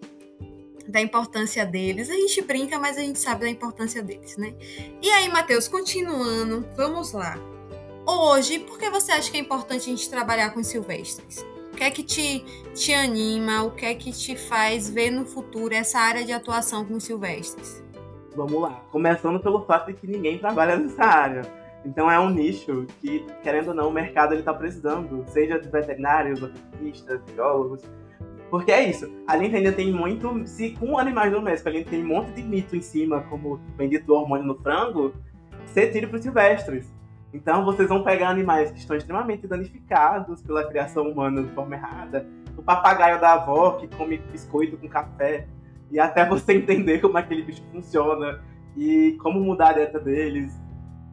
[0.88, 2.10] da importância deles.
[2.10, 4.54] A gente brinca, mas a gente sabe da importância deles, né?
[5.02, 7.38] E aí, Matheus, continuando, vamos lá.
[8.06, 11.46] Hoje, por que você acha que é importante a gente trabalhar com silvestres?
[11.72, 12.44] O que é que te,
[12.76, 13.64] te anima?
[13.64, 17.82] O que é que te faz ver no futuro essa área de atuação com silvestres?
[18.36, 18.82] Vamos lá.
[18.92, 21.42] Começando pelo fato de que ninguém trabalha nessa área.
[21.86, 26.40] Então é um nicho que, querendo ou não, o mercado está precisando, seja de veterinários,
[26.40, 27.84] zootecnistas, biólogos.
[28.50, 30.48] Porque é isso, a gente ainda tem muito.
[30.48, 34.14] Se com animais domésticos a gente tem um monte de mito em cima, como bendito
[34.14, 35.14] hormônio no frango,
[35.66, 36.94] você tira para os silvestres.
[37.34, 42.28] Então vocês vão pegar animais que estão extremamente danificados pela criação humana de forma errada.
[42.56, 45.48] O papagaio da avó que come biscoito com café.
[45.94, 48.44] E até você entender como aquele bicho funciona
[48.76, 50.52] e como mudar a dieta deles.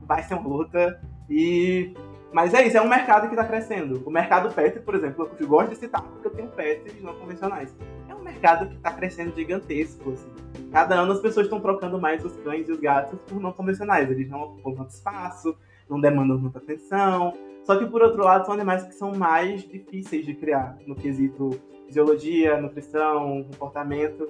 [0.06, 0.98] Vai ser uma luta.
[1.28, 1.94] E
[2.32, 4.02] mas é isso, é um mercado que está crescendo.
[4.06, 7.76] O mercado pet, por exemplo, eu gosto de citar porque eu tenho pets não convencionais.
[8.08, 10.12] É um mercado que está crescendo gigantesco.
[10.12, 10.30] Assim.
[10.72, 14.10] Cada ano as pessoas estão trocando mais os cães e os gatos por não convencionais.
[14.10, 15.54] Eles não ocupam tanto espaço,
[15.90, 17.34] não demandam muita atenção.
[17.64, 21.60] Só que, por outro lado, são animais que são mais difíceis de criar no quesito
[21.86, 24.28] fisiologia, nutrição, comportamento.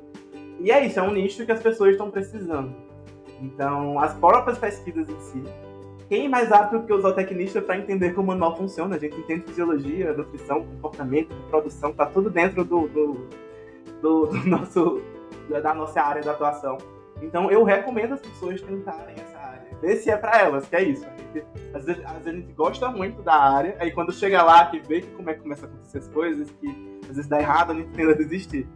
[0.60, 2.74] E é isso, é um nicho que as pessoas estão precisando.
[3.40, 5.42] Então, as próprias pesquisas em si,
[6.08, 8.96] quem é mais apto que o zootecnista para entender como o animal funciona?
[8.96, 13.28] A gente entende fisiologia, nutrição, comportamento, produção, tá tudo dentro do, do,
[14.02, 15.00] do, do nosso,
[15.48, 16.76] da nossa área de atuação.
[17.22, 19.40] Então, eu recomendo as pessoas tentarem essa
[19.80, 21.02] ver se é para elas, que é isso.
[21.02, 24.66] Gente, às, vezes, às, vezes, a gente gosta muito da área, aí quando chega lá,
[24.66, 27.40] que vê que como é que começa a acontecer as coisas, que às vezes dá
[27.40, 28.68] errado, a gente tenta desistir.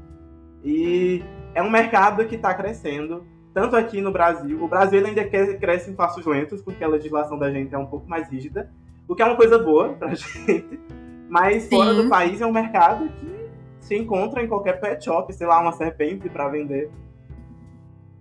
[0.64, 1.22] E
[1.54, 4.62] é um mercado que está crescendo, tanto aqui no Brasil.
[4.64, 8.08] O Brasil ainda cresce em passos lentos, porque a legislação da gente é um pouco
[8.08, 8.72] mais rígida,
[9.06, 10.80] o que é uma coisa boa pra gente.
[11.28, 11.76] Mas Sim.
[11.76, 13.34] fora do país é um mercado que
[13.80, 16.90] se encontra em qualquer pet shop, sei lá, uma serpente para vender.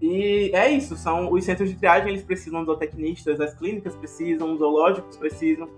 [0.01, 4.51] E é isso, são os centros de triagem, eles precisam de zootecnistas, as clínicas precisam,
[4.51, 5.69] os zoológicos precisam.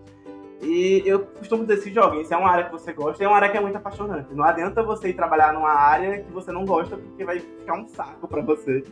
[0.61, 3.35] E eu costumo dizer se joguem, se é uma área que você gosta, é uma
[3.35, 4.33] área que é muito apaixonante.
[4.33, 7.87] Não adianta você ir trabalhar numa área que você não gosta, porque vai ficar um
[7.87, 8.83] saco para você.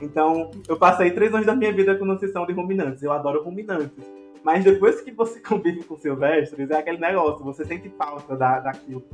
[0.00, 3.02] Então, eu passei três anos da minha vida com nutrição de ruminantes.
[3.02, 4.04] Eu adoro ruminantes.
[4.42, 9.04] Mas depois que você convive com silvestres, é aquele negócio, você sente falta da, daquilo.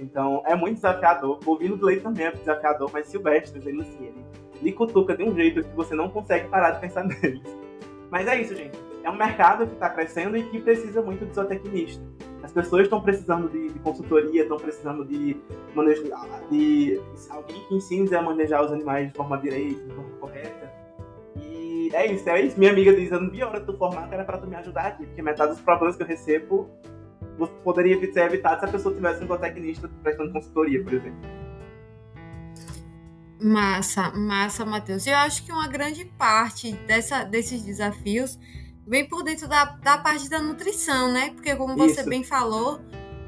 [0.00, 1.38] Então, é muito desafiador.
[1.38, 4.24] O bovino de leite também é desafiador, mas silvestres, ele, assim, ele
[4.62, 7.42] lhe cutuca de um jeito que você não consegue parar de pensar neles.
[8.10, 8.89] Mas é isso, gente.
[9.02, 12.02] É um mercado que está crescendo e que precisa muito de zootecnista.
[12.42, 15.36] As pessoas estão precisando de, de consultoria, estão precisando de,
[15.74, 16.04] manejo,
[16.50, 20.72] de alguém que ensine a manejar os animais de forma direita, de forma correta.
[21.36, 22.58] E é isso, é isso.
[22.58, 24.46] Minha amiga diz, eu não vi a hora de tu formar, que era para tu
[24.46, 26.70] me ajudar aqui, porque metade dos problemas que eu recebo
[27.62, 31.40] poderia ser evitado se a pessoa tivesse um zootecnista prestando consultoria, por exemplo.
[33.42, 35.06] Massa, massa, Matheus.
[35.06, 38.38] Eu acho que uma grande parte dessa, desses desafios
[38.86, 41.30] vem por dentro da, da parte da nutrição, né?
[41.30, 42.08] Porque como você Isso.
[42.08, 42.80] bem falou,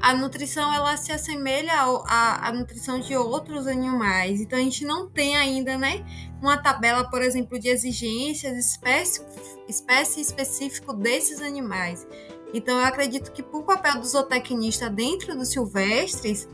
[0.03, 4.41] a nutrição ela se assemelha à, à nutrição de outros animais.
[4.41, 6.05] Então a gente não tem ainda, né,
[6.41, 9.25] uma tabela, por exemplo, de exigências espécie,
[9.65, 12.05] espécie específico desses animais.
[12.53, 16.49] Então eu acredito que por papel do zootecnista dentro dos silvestres,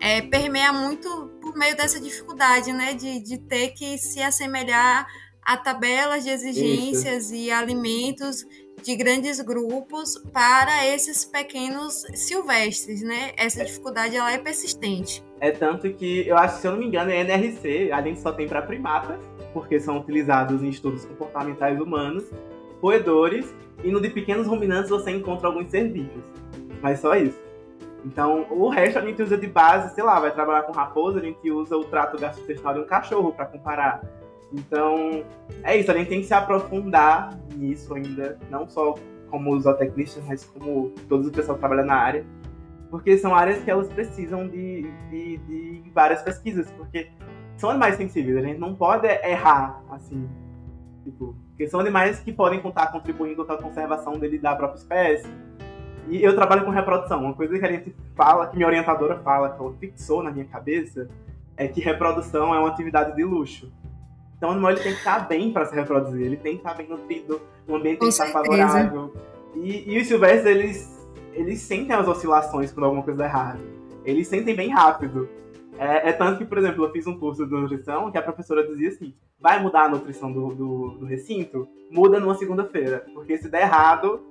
[0.00, 5.06] é, permeia muito por meio dessa dificuldade, né, de, de ter que se assemelhar
[5.44, 7.34] a tabelas de exigências Isso.
[7.34, 8.46] e alimentos
[8.82, 13.32] de grandes grupos para esses pequenos silvestres, né?
[13.36, 15.22] Essa dificuldade ela é persistente.
[15.40, 18.32] É tanto que eu acho, se eu não me engano, é NRC, a gente só
[18.32, 19.18] tem para primatas,
[19.52, 22.24] porque são utilizados em estudos comportamentais humanos,
[22.80, 26.22] roedores e no de pequenos ruminantes você encontra alguns serviços.
[26.80, 27.38] Mas só isso.
[28.04, 31.22] Então, o resto a gente usa de base, sei lá, vai trabalhar com raposa, a
[31.22, 34.00] gente usa o trato gastrointestinal de um cachorro para comparar.
[34.52, 35.24] Então,
[35.62, 38.94] é isso, a gente tem que se aprofundar nisso ainda, não só
[39.30, 42.26] como zootecnistas, mas como todos os pessoal que trabalham na área,
[42.90, 47.10] porque são áreas que elas precisam de, de, de várias pesquisas, porque
[47.56, 50.28] são animais sensíveis, a gente não pode errar, assim,
[51.04, 55.28] tipo, porque são animais que podem contar contribuindo com a conservação dele da própria espécie,
[56.08, 57.22] e eu trabalho com reprodução.
[57.22, 60.44] Uma coisa que a gente fala, que minha orientadora fala, que ela fixou na minha
[60.44, 61.08] cabeça,
[61.56, 63.72] é que reprodução é uma atividade de luxo.
[64.40, 66.72] Então o animal ele tem que estar bem para se reproduzir, ele tem que estar
[66.72, 69.12] bem nutrido, o ambiente tem que estar favorável.
[69.54, 73.60] E, e os silvestres, eles, eles sentem as oscilações quando alguma coisa dá errado.
[74.02, 75.28] Eles sentem bem rápido.
[75.78, 78.66] É, é, tanto que, por exemplo, eu fiz um curso de nutrição que a professora
[78.66, 81.68] dizia assim: vai mudar a nutrição do, do, do recinto?
[81.90, 83.04] Muda numa segunda-feira.
[83.12, 84.22] Porque se der errado,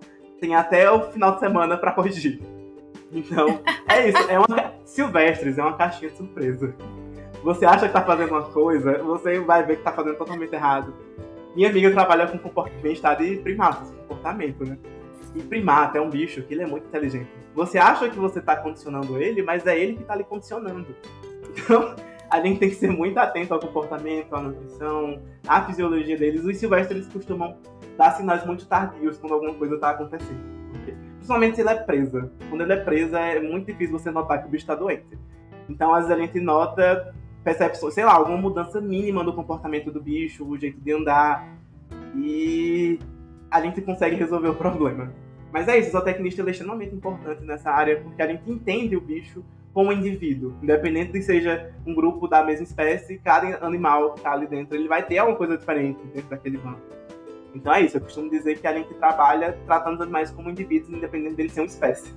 [0.42, 2.42] tem até o final de semana para corrigir.
[3.12, 4.18] Então, é isso.
[4.28, 6.76] É uma Silvestres, é uma caixinha de surpresa.
[7.44, 10.94] Você acha que tá fazendo uma coisa, você vai ver que tá fazendo totalmente errado.
[11.56, 14.78] Minha amiga trabalha com bem-estar de primatas, comportamento, né?
[15.36, 17.30] E primata é um bicho que ele é muito inteligente.
[17.56, 20.88] Você acha que você tá condicionando ele, mas é ele que tá lhe condicionando.
[21.52, 21.96] Então,
[22.30, 26.46] a gente tem que ser muito atento ao comportamento, à nutrição, à fisiologia deles.
[26.46, 27.58] Os silvestres costumam
[27.98, 30.40] dar sinais muito tardios quando alguma coisa está acontecendo.
[31.16, 32.32] Principalmente se ele é presa.
[32.50, 35.18] Quando ele é presa, é muito difícil você notar que o bicho está doente.
[35.68, 40.02] Então, às vezes, a gente nota, percebe, sei lá, alguma mudança mínima no comportamento do
[40.02, 41.48] bicho, o jeito de andar.
[42.16, 43.00] E
[43.50, 45.12] a gente consegue resolver o problema.
[45.52, 49.02] Mas é isso, o zootecnista é extremamente importante nessa área, porque a gente entende o
[49.02, 50.54] bicho como indivíduo.
[50.62, 54.88] Independente de seja um grupo da mesma espécie, cada animal que está ali dentro, ele
[54.88, 56.78] vai ter alguma coisa diferente dentro daquele bando.
[57.56, 60.92] Então é isso, eu costumo dizer que a gente trabalha tratando os animais como indivíduos,
[60.92, 62.14] independente dele ser uma espécie.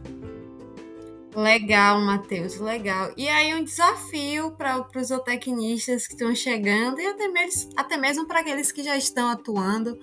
[1.35, 3.13] Legal, Matheus, legal.
[3.17, 8.27] E aí um desafio para os zootecnistas que estão chegando e até mesmo, até mesmo
[8.27, 9.99] para aqueles que já estão atuando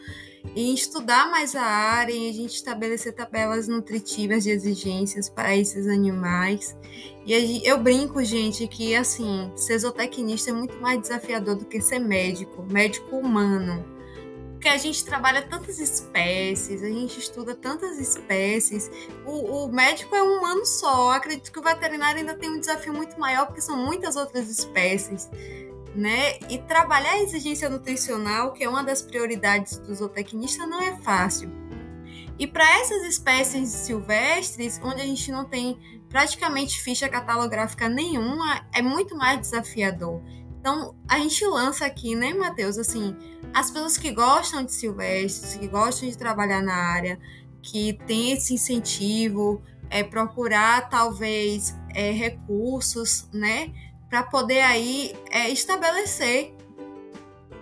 [0.56, 5.88] em estudar mais a área, em a gente estabelecer tabelas nutritivas de exigências para esses
[5.88, 6.76] animais.
[7.26, 12.00] E eu brinco, gente, que assim, ser zootecnista é muito mais desafiador do que ser
[12.00, 13.99] médico, médico humano.
[14.60, 18.92] Porque a gente trabalha tantas espécies, a gente estuda tantas espécies.
[19.26, 21.06] O, o médico é um humano só.
[21.06, 24.50] Eu acredito que o veterinário ainda tem um desafio muito maior, porque são muitas outras
[24.50, 25.30] espécies
[25.96, 26.38] né?
[26.50, 31.50] E trabalhar a exigência nutricional, que é uma das prioridades do zootecnista, não é fácil.
[32.38, 38.82] E para essas espécies silvestres, onde a gente não tem praticamente ficha catalográfica nenhuma, é
[38.82, 40.22] muito mais desafiador.
[40.60, 43.16] Então, a gente lança aqui, né, Matheus, assim,
[43.54, 47.18] as pessoas que gostam de silvestres, que gostam de trabalhar na área,
[47.62, 53.74] que tem esse incentivo, é procurar talvez é, recursos, né,
[54.10, 56.54] para poder aí é, estabelecer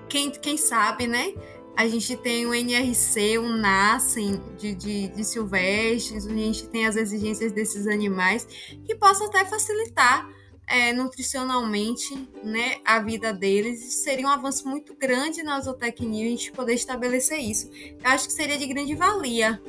[0.10, 1.34] quem, quem sabe, né?
[1.76, 6.96] A gente tem o NRC, o NASCEM de, de, de silvestres, a gente tem as
[6.96, 8.48] exigências desses animais,
[8.84, 10.28] que possam até facilitar
[10.68, 13.94] é, nutricionalmente né, a vida deles.
[13.96, 17.72] Seria um avanço muito grande na zootecnia a gente poder estabelecer isso.
[17.74, 19.62] Eu acho que seria de grande valia.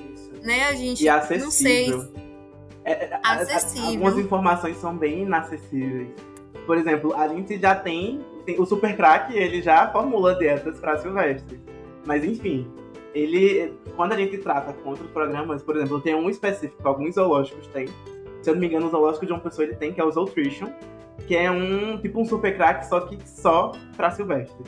[0.42, 0.64] Né?
[0.64, 1.44] A gente e acessível.
[1.44, 1.92] não sei.
[2.84, 3.90] É, é acessível.
[3.90, 6.08] Algumas informações são bem inacessíveis.
[6.66, 10.98] Por exemplo, a gente já tem, tem o Super Crack, ele já formula dietas para
[10.98, 11.61] silvestres.
[12.04, 12.70] Mas enfim,
[13.14, 17.66] ele quando a gente trata com outros programas, por exemplo, tem um específico, alguns zoológicos
[17.68, 17.88] têm.
[18.48, 20.11] Se eu não me engano, o zoológico de uma pessoa ele tem, que é o
[20.11, 20.70] Zootrition,
[21.26, 24.64] que é um tipo um super crack, só que só para silvestre.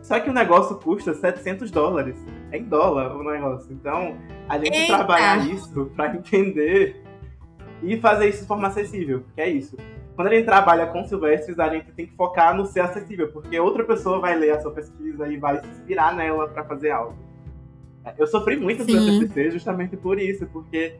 [0.00, 2.16] Só que o negócio custa 700 dólares.
[2.52, 3.72] É em dólar o negócio.
[3.72, 4.16] Então,
[4.48, 4.94] a gente Eita.
[4.98, 7.02] trabalhar isso para entender
[7.82, 9.76] e fazer isso de forma acessível, que é isso
[10.14, 13.58] quando a gente trabalha com silvestres, a gente tem que focar no ser acessível, porque
[13.60, 17.16] outra pessoa vai ler a sua pesquisa e vai se inspirar nela para fazer algo.
[18.18, 20.96] Eu sofri muito meu TCC justamente por isso, porque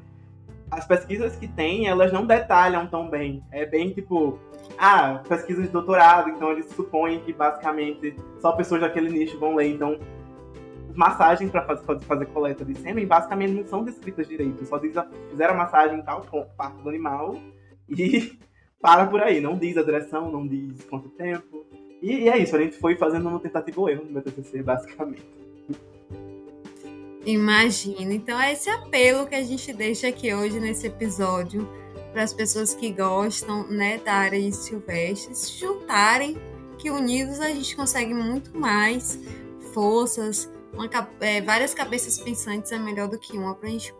[0.71, 3.43] as pesquisas que tem, elas não detalham tão bem.
[3.51, 4.39] É bem tipo,
[4.77, 9.69] ah, pesquisa de doutorado, então eles supõem que basicamente só pessoas daquele nicho vão ler.
[9.69, 9.99] Então,
[10.95, 14.65] massagens para fazer, fazer coleta de sêmen basicamente não são descritas direito.
[14.67, 14.95] Só diz,
[15.31, 16.23] fizeram a massagem em tal
[16.57, 17.37] parte do animal
[17.89, 18.39] e
[18.81, 19.41] para por aí.
[19.41, 21.67] Não diz a direção, não diz quanto tempo.
[22.03, 24.63] E, e é isso, a gente foi fazendo uma tentativa ou erro no meu TCC,
[24.63, 25.27] basicamente.
[27.29, 28.15] Imagina.
[28.15, 31.69] Então é esse apelo que a gente deixa aqui hoje nesse episódio
[32.11, 36.39] para as pessoas que gostam né, da área de silvestre se juntarem,
[36.79, 39.19] que unidos a gente consegue muito mais
[39.75, 40.89] forças, uma,
[41.21, 43.95] é, várias cabeças pensantes é melhor do que uma para a gente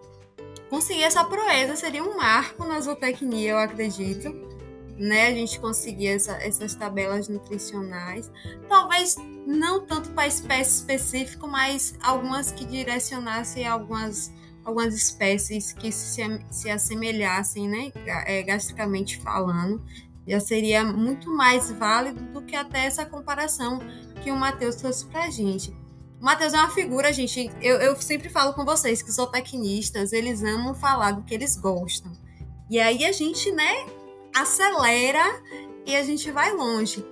[0.71, 1.77] conseguir essa proeza.
[1.77, 4.48] Seria um marco na zootecnia, eu acredito
[4.99, 8.31] né, a gente conseguir essa, essas tabelas nutricionais.
[8.69, 14.33] Talvez não tanto para espécie específica, mas algumas que direcionassem algumas,
[14.65, 19.83] algumas espécies que se, se assemelhassem, né, é, gastricamente falando.
[20.27, 23.79] Já seria muito mais válido do que até essa comparação
[24.23, 25.71] que o Matheus trouxe para a gente.
[26.21, 27.51] O Matheus é uma figura, gente.
[27.63, 32.13] Eu, eu sempre falo com vocês que zootecnistas, eles amam falar do que eles gostam.
[32.69, 33.87] E aí a gente, né,
[34.35, 35.25] acelera
[35.87, 37.05] e a gente vai longe.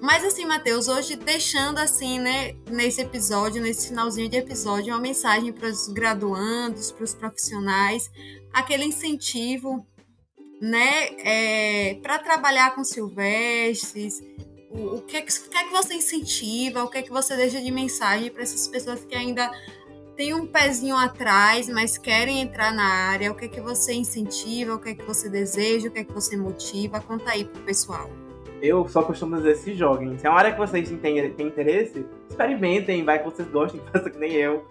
[0.00, 5.52] Mas assim, Matheus, hoje deixando assim, né, nesse episódio, nesse finalzinho de episódio, uma mensagem
[5.52, 8.08] para os graduandos, para os profissionais,
[8.52, 9.84] aquele incentivo,
[10.60, 14.20] né, é, para trabalhar com silvestres,
[14.70, 17.36] o, o, é que, o que é que você incentiva, o que é que você
[17.36, 19.50] deixa de mensagem para essas pessoas que ainda
[20.18, 24.74] tem um pezinho atrás, mas querem entrar na área, o que é que você incentiva,
[24.74, 26.98] o que é que você deseja, o que é que você motiva?
[27.00, 28.10] Conta aí pro pessoal.
[28.60, 30.18] Eu só costumo dizer se joguem.
[30.18, 34.10] Se é uma área que vocês têm, têm interesse, experimentem, vai que vocês gostem, faça
[34.10, 34.66] que nem eu.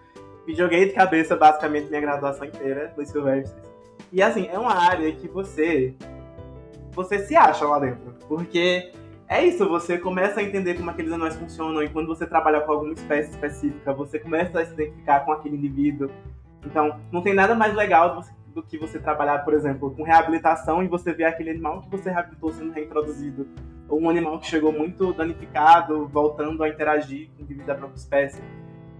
[0.46, 3.56] Me joguei de cabeça basicamente minha graduação inteira dos Silvestres.
[4.12, 5.96] E assim, é uma área que você
[6.92, 8.14] você se acha lá dentro.
[8.28, 8.92] Porque
[9.30, 12.72] é isso, você começa a entender como aqueles anões funcionam e quando você trabalha com
[12.72, 16.10] alguma espécie específica, você começa a se identificar com aquele indivíduo.
[16.66, 18.22] Então, não tem nada mais legal
[18.54, 22.10] do que você trabalhar, por exemplo, com reabilitação e você ver aquele animal que você
[22.10, 23.48] reabilitou sendo reintroduzido,
[23.90, 27.98] ou um animal que chegou muito danificado, voltando a interagir com o indivíduo da própria
[27.98, 28.42] espécie.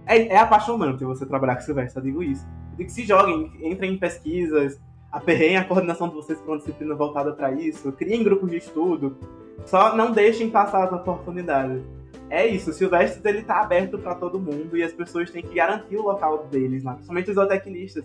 [0.06, 2.46] É, é apaixonante você trabalhar com Silvestre, eu digo isso.
[2.72, 4.78] Eu digo que se joguem, entrem em pesquisas,
[5.10, 9.16] aperreiem a coordenação de vocês para uma disciplina voltada para isso, criem grupos de estudo,
[9.64, 11.82] só não deixem passar as oportunidades.
[12.30, 15.54] É isso, o Silvestre ele tá aberto para todo mundo e as pessoas têm que
[15.54, 18.04] garantir o local deles lá, principalmente os zootecnistas.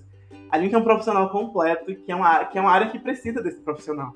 [0.49, 3.41] A gente é um profissional completo que é uma, que é uma área que precisa
[3.41, 4.13] desse profissional.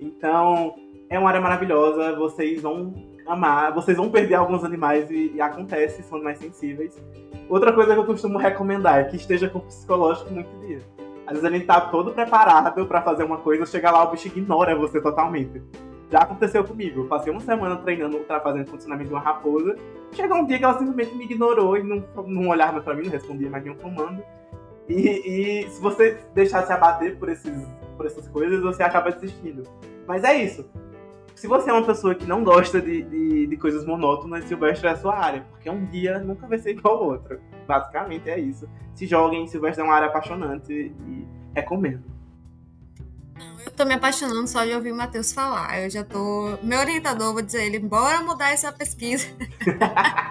[0.00, 0.74] Então,
[1.08, 2.92] é uma área maravilhosa, vocês vão
[3.26, 7.00] amar, vocês vão perder alguns animais e, e acontece, são mais sensíveis.
[7.48, 10.80] Outra coisa que eu costumo recomendar é que esteja com o psicológico muito dia.
[11.26, 14.28] Às vezes a gente tá todo preparado para fazer uma coisa, chega lá, o bicho
[14.28, 15.62] ignora você totalmente.
[16.10, 17.00] Já aconteceu comigo.
[17.00, 19.76] Eu passei uma semana treinando, fazendo funcionamento de uma raposa.
[20.12, 23.10] Chegou um dia que ela simplesmente me ignorou e não, não olhava pra mim, não
[23.10, 24.22] respondia mais nenhum comando.
[24.88, 27.66] E, e se você deixar se abater por, esses,
[27.96, 29.62] por essas coisas, você acaba desistindo.
[30.06, 30.64] Mas é isso.
[31.34, 34.92] Se você é uma pessoa que não gosta de, de, de coisas monótonas, Silvestre é
[34.92, 37.40] a sua área, porque um dia nunca vai ser igual ao outro.
[37.66, 38.68] Basicamente é isso.
[38.94, 42.14] Se joguem, Silvestre é uma área apaixonante e recomendo.
[43.66, 45.82] Eu tô me apaixonando só de ouvir o Matheus falar.
[45.82, 46.56] Eu já tô.
[46.62, 49.26] Meu orientador, vou dizer ele, bora mudar essa pesquisa.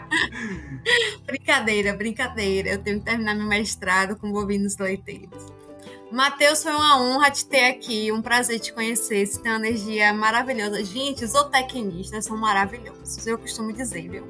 [1.25, 2.69] brincadeira, brincadeira.
[2.69, 5.51] Eu tenho que terminar meu mestrado com bovinos leiteiros.
[6.11, 9.25] Matheus, foi uma honra te ter aqui, um prazer te conhecer.
[9.25, 10.83] Você tem uma energia maravilhosa.
[10.83, 14.23] Gente, os zootecnistas são maravilhosos, eu costumo dizer, viu?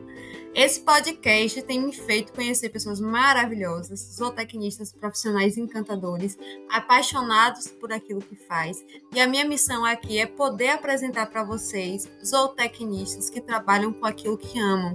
[0.56, 6.38] Esse podcast tem me feito conhecer pessoas maravilhosas, zootecnistas profissionais encantadores,
[6.70, 8.86] apaixonados por aquilo que faz.
[9.12, 14.38] E a minha missão aqui é poder apresentar para vocês zootecnistas que trabalham com aquilo
[14.38, 14.94] que amam.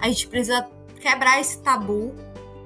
[0.00, 0.68] A gente precisa
[1.00, 2.12] quebrar esse tabu,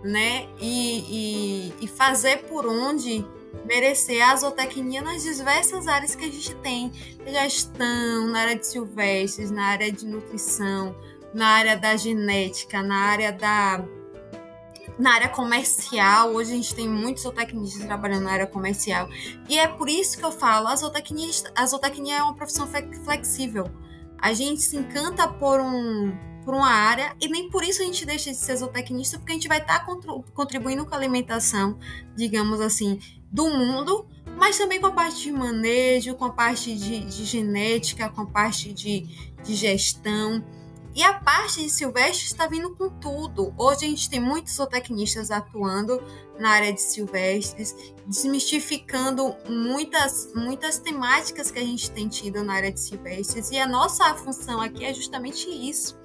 [0.02, 0.48] né?
[0.58, 3.22] E, e, e fazer por onde
[3.64, 6.92] merecer a zootecnia nas diversas áreas que a gente tem.
[7.26, 10.94] Gestão, na área de silvestres, na área de nutrição,
[11.32, 13.84] na área da genética, na área da
[14.98, 16.30] na área comercial.
[16.34, 19.08] Hoje a gente tem muitos zootecnistas trabalhando na área comercial.
[19.48, 22.68] E é por isso que eu falo, a zootecnia, a zootecnia é uma profissão
[23.04, 23.70] flexível.
[24.18, 28.04] A gente se encanta por um por uma área e nem por isso a gente
[28.04, 29.96] deixa de ser zootecnista, porque a gente vai estar tá
[30.34, 31.78] contribuindo com a alimentação,
[32.16, 32.98] digamos assim,
[33.32, 34.06] do mundo,
[34.36, 38.26] mas também com a parte de manejo, com a parte de, de genética, com a
[38.26, 39.06] parte de,
[39.42, 40.44] de gestão.
[40.94, 43.54] E a parte de silvestre está vindo com tudo.
[43.56, 46.02] Hoje a gente tem muitos zootecnistas atuando
[46.38, 47.74] na área de silvestres,
[48.06, 53.50] desmistificando muitas, muitas temáticas que a gente tem tido na área de silvestres.
[53.50, 55.98] E a nossa função aqui é justamente isso.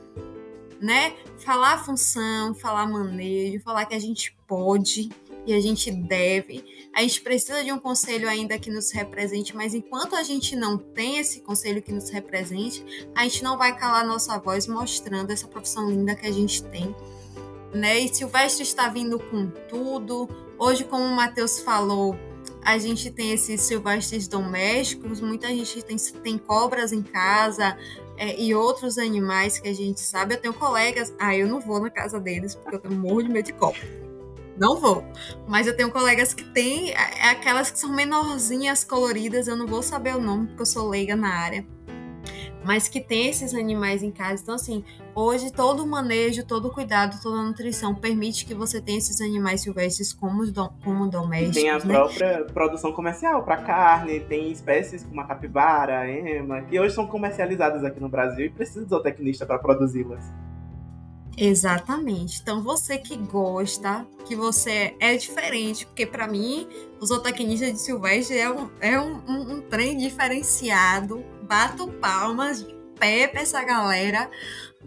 [0.80, 1.16] Né?
[1.40, 5.10] Falar função, falar manejo, falar que a gente pode
[5.46, 9.76] e a gente deve a gente precisa de um conselho ainda que nos represente, mas
[9.76, 12.84] enquanto a gente não tem esse conselho que nos represente,
[13.14, 16.96] a gente não vai calar nossa voz mostrando essa profissão linda que a gente tem.
[17.72, 18.00] Né?
[18.00, 20.28] E Silvestre está vindo com tudo.
[20.58, 22.18] Hoje, como o Matheus falou,
[22.64, 27.78] a gente tem esses silvestres domésticos, muita gente tem, tem cobras em casa
[28.18, 30.34] é, e outros animais que a gente sabe.
[30.34, 33.30] Eu tenho colegas, ah, eu não vou na casa deles porque eu tenho morro de
[33.30, 34.08] medo de cobra
[34.60, 35.04] não vou.
[35.48, 39.68] Mas eu tenho colegas que têm é, é aquelas que são menorzinhas, coloridas, eu não
[39.68, 41.66] vou saber o nome porque eu sou leiga na área.
[42.66, 44.44] Mas que tem esses animais em casa.
[44.44, 44.84] Então, assim,
[45.16, 49.22] hoje todo o manejo, todo o cuidado, toda a nutrição permite que você tenha esses
[49.22, 50.44] animais silvestres como,
[50.84, 51.56] como domésticos.
[51.56, 51.94] Tem a né?
[51.94, 57.08] própria produção comercial para carne, tem espécies como a capivara, a ema, que hoje são
[57.08, 60.26] comercializadas aqui no Brasil e precisa de zootecnista para produzi-las.
[61.38, 62.40] Exatamente.
[62.42, 66.68] Então você que gosta, que você é diferente, porque para mim
[67.00, 71.24] os zootecnistas de Silvestre é um, é um, um, um trem diferenciado.
[71.44, 74.30] Bato palmas de pé pra essa galera,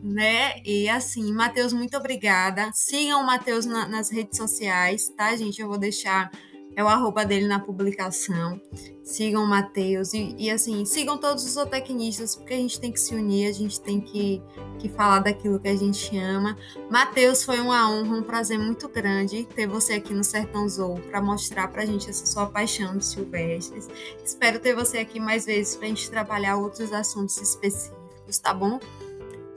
[0.02, 0.60] né?
[0.64, 2.68] E assim, Matheus, muito obrigada.
[2.74, 5.60] Sigam o Matheus na, nas redes sociais, tá, gente?
[5.60, 6.32] Eu vou deixar
[6.76, 8.60] é o arroba dele na publicação.
[9.02, 13.00] Sigam o Matheus e, e, assim, sigam todos os zootecnistas, porque a gente tem que
[13.00, 14.40] se unir, a gente tem que,
[14.78, 16.56] que falar daquilo que a gente ama.
[16.88, 21.20] Matheus, foi uma honra, um prazer muito grande ter você aqui no Sertão Zou para
[21.20, 23.88] mostrar pra gente essa sua paixão dos silvestres.
[24.24, 28.78] Espero ter você aqui mais vezes pra gente trabalhar outros assuntos específicos, tá bom?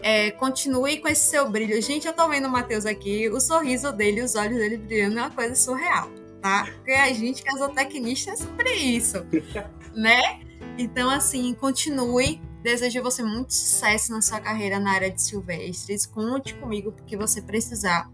[0.01, 1.81] É, continue com esse seu brilho.
[1.81, 5.21] Gente, eu tô vendo o Matheus aqui, o sorriso dele, os olhos dele brilhando é
[5.21, 6.65] uma coisa surreal tá?
[6.65, 9.25] Porque a gente que é zootecnista é sobre isso,
[9.95, 10.41] né?
[10.77, 16.05] Então, assim, continue Desejo você muito sucesso na sua carreira na área de silvestres.
[16.05, 18.09] Conte comigo porque você precisar.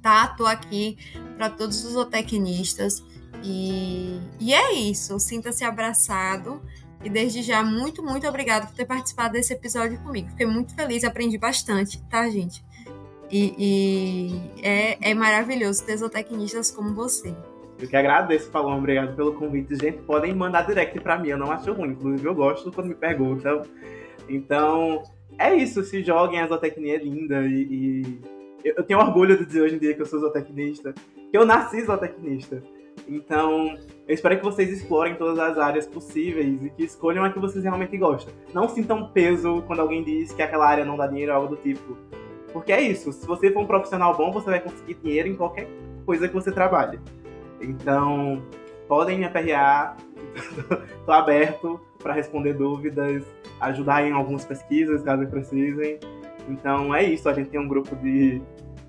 [0.00, 0.28] Tá?
[0.28, 0.96] Tô aqui
[1.36, 3.02] para todos os zootecnistas.
[3.42, 5.18] E, e é isso.
[5.18, 6.62] Sinta-se abraçado.
[7.02, 10.28] E desde já, muito, muito obrigada por ter participado desse episódio comigo.
[10.30, 12.64] Fiquei muito feliz, aprendi bastante, tá, gente?
[13.30, 17.34] E, e é, é maravilhoso ter zootecnistas como você.
[17.78, 18.78] Eu que agradeço, Paloma.
[18.78, 19.74] Obrigado pelo convite.
[19.74, 21.28] Gente, podem mandar direct pra mim.
[21.28, 21.90] Eu não acho ruim.
[21.90, 23.62] Inclusive, eu gosto quando me perguntam.
[24.28, 25.02] Então,
[25.38, 25.82] é isso.
[25.84, 26.40] Se joguem.
[26.40, 27.42] A zootecnia é linda.
[27.42, 28.20] E, e,
[28.64, 30.94] eu tenho orgulho de dizer hoje em dia que eu sou zootecnista.
[31.30, 32.62] Que eu nasci zootecnista.
[33.06, 33.76] Então,
[34.08, 37.62] eu espero que vocês explorem todas as áreas possíveis e que escolham a que vocês
[37.62, 38.32] realmente gostam.
[38.54, 41.62] Não sintam peso quando alguém diz que aquela área não dá dinheiro ou algo do
[41.62, 41.96] tipo.
[42.56, 43.12] Porque é isso.
[43.12, 45.68] Se você for um profissional bom, você vai conseguir dinheiro em qualquer
[46.06, 46.98] coisa que você trabalhe.
[47.60, 48.42] Então,
[48.88, 49.94] podem me aperrear,
[50.98, 53.22] estou aberto para responder dúvidas,
[53.60, 56.00] ajudar em algumas pesquisas, caso precisem.
[56.48, 58.40] Então, é isso, a gente tem um grupo de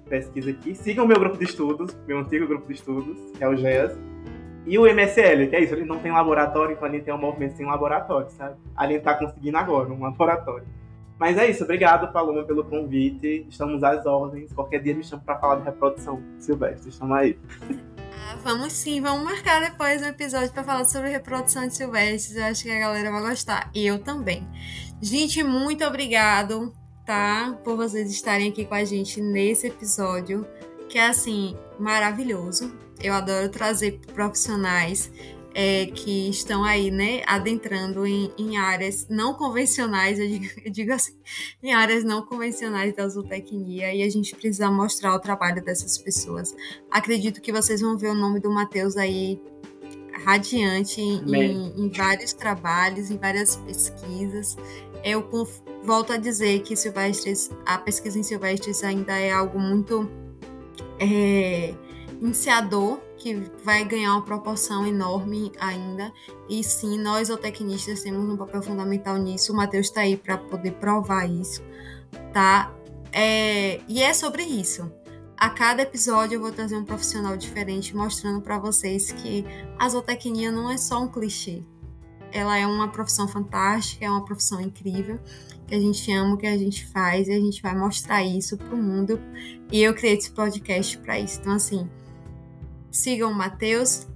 [0.07, 0.73] pesquisa aqui.
[0.73, 3.99] Sigam o meu grupo de estudos, meu antigo grupo de estudos, que é o GES.
[4.65, 7.17] E o MSL, que é isso, ele não tem laboratório, então a gente tem um
[7.17, 8.55] movimento sem laboratório, sabe?
[8.77, 10.65] A gente tá conseguindo agora um laboratório.
[11.19, 13.45] Mas é isso, obrigado, Paloma, pelo convite.
[13.49, 14.53] Estamos às ordens.
[14.53, 16.89] Qualquer dia me chama para falar de reprodução silvestre.
[16.89, 17.39] Estamos aí.
[18.43, 22.35] Vamos sim, vamos marcar depois um episódio para falar sobre reprodução de silvestres.
[22.35, 23.69] Eu acho que a galera vai gostar.
[23.73, 24.47] E eu também.
[25.01, 26.73] Gente, muito obrigado,
[27.05, 27.57] tá?
[27.63, 30.45] Por vocês estarem aqui com a gente nesse episódio,
[30.87, 32.71] que é assim, maravilhoso.
[33.01, 35.11] Eu adoro trazer profissionais
[35.59, 40.93] é, que estão aí, né, adentrando em, em áreas não convencionais, eu digo, eu digo,
[40.93, 41.13] assim,
[41.63, 46.55] em áreas não convencionais da zootecnia, e a gente precisa mostrar o trabalho dessas pessoas.
[46.91, 49.41] Acredito que vocês vão ver o nome do Matheus aí
[50.23, 54.55] radiante em, em, vários trabalhos, em várias pesquisas.
[55.03, 55.27] Eu
[55.81, 60.07] volto a dizer que silvestres, a pesquisa em silvestres ainda é algo muito
[60.99, 61.73] é,
[62.21, 66.13] iniciador que vai ganhar uma proporção enorme ainda.
[66.47, 69.51] E sim, nós, zootecnistas, temos um papel fundamental nisso.
[69.51, 71.61] O Matheus está aí para poder provar isso,
[72.31, 72.73] tá?
[73.11, 74.91] É, e é sobre isso.
[75.35, 79.45] A cada episódio eu vou trazer um profissional diferente, mostrando para vocês que
[79.77, 81.63] a zootecnia não é só um clichê.
[82.31, 85.19] Ela é uma profissão fantástica, é uma profissão incrível,
[85.67, 88.75] que a gente ama, que a gente faz, e a gente vai mostrar isso pro
[88.75, 89.19] mundo.
[89.71, 91.39] E eu criei esse podcast para isso.
[91.39, 91.87] Então, assim,
[92.91, 94.07] sigam o Matheus,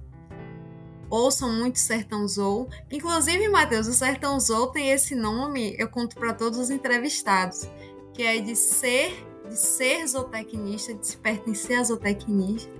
[1.10, 2.68] ouçam muito Sertão Zou.
[2.90, 7.68] Inclusive, Matheus, o Sertão Zou tem esse nome, eu conto para todos os entrevistados,
[8.14, 12.72] que é de ser de ser zootecnista, de se pertencer a zootecnista,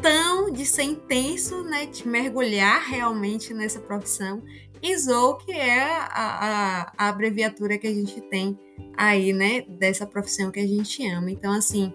[0.00, 4.42] tão de ser intenso, né, de mergulhar realmente nessa profissão.
[4.82, 8.58] E Zou, que é a, a, a abreviatura que a gente tem
[8.96, 11.30] aí, né, dessa profissão que a gente ama.
[11.30, 11.92] Então, assim,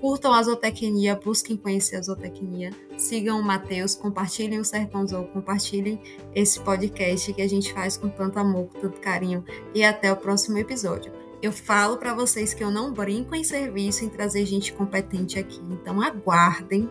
[0.00, 6.00] Curtam a zootecnia, busquem conhecer a zootecnia, sigam o Matheus, compartilhem o Sertão compartilhem
[6.32, 9.44] esse podcast que a gente faz com tanto amor, com tanto carinho
[9.74, 11.12] e até o próximo episódio.
[11.42, 15.60] Eu falo para vocês que eu não brinco em serviço em trazer gente competente aqui,
[15.70, 16.88] então aguardem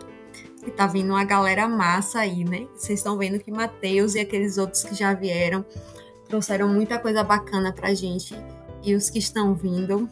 [0.62, 2.66] que tá vindo uma galera massa aí, né?
[2.74, 5.64] Vocês estão vendo que Matheus e aqueles outros que já vieram
[6.28, 8.34] trouxeram muita coisa bacana pra gente
[8.82, 10.08] e os que estão vindo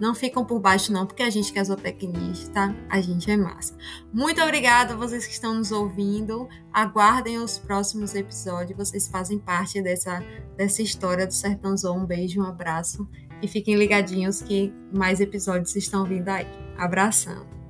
[0.00, 3.76] não ficam por baixo, não, porque a gente que é zootecnista, a gente é massa.
[4.12, 6.48] Muito obrigada a vocês que estão nos ouvindo.
[6.72, 8.76] Aguardem os próximos episódios.
[8.76, 10.22] Vocês fazem parte dessa,
[10.56, 11.98] dessa história do Sertãozão.
[11.98, 13.08] Um beijo, um abraço.
[13.42, 16.46] E fiquem ligadinhos que mais episódios estão vindo aí.
[16.76, 17.65] Abração.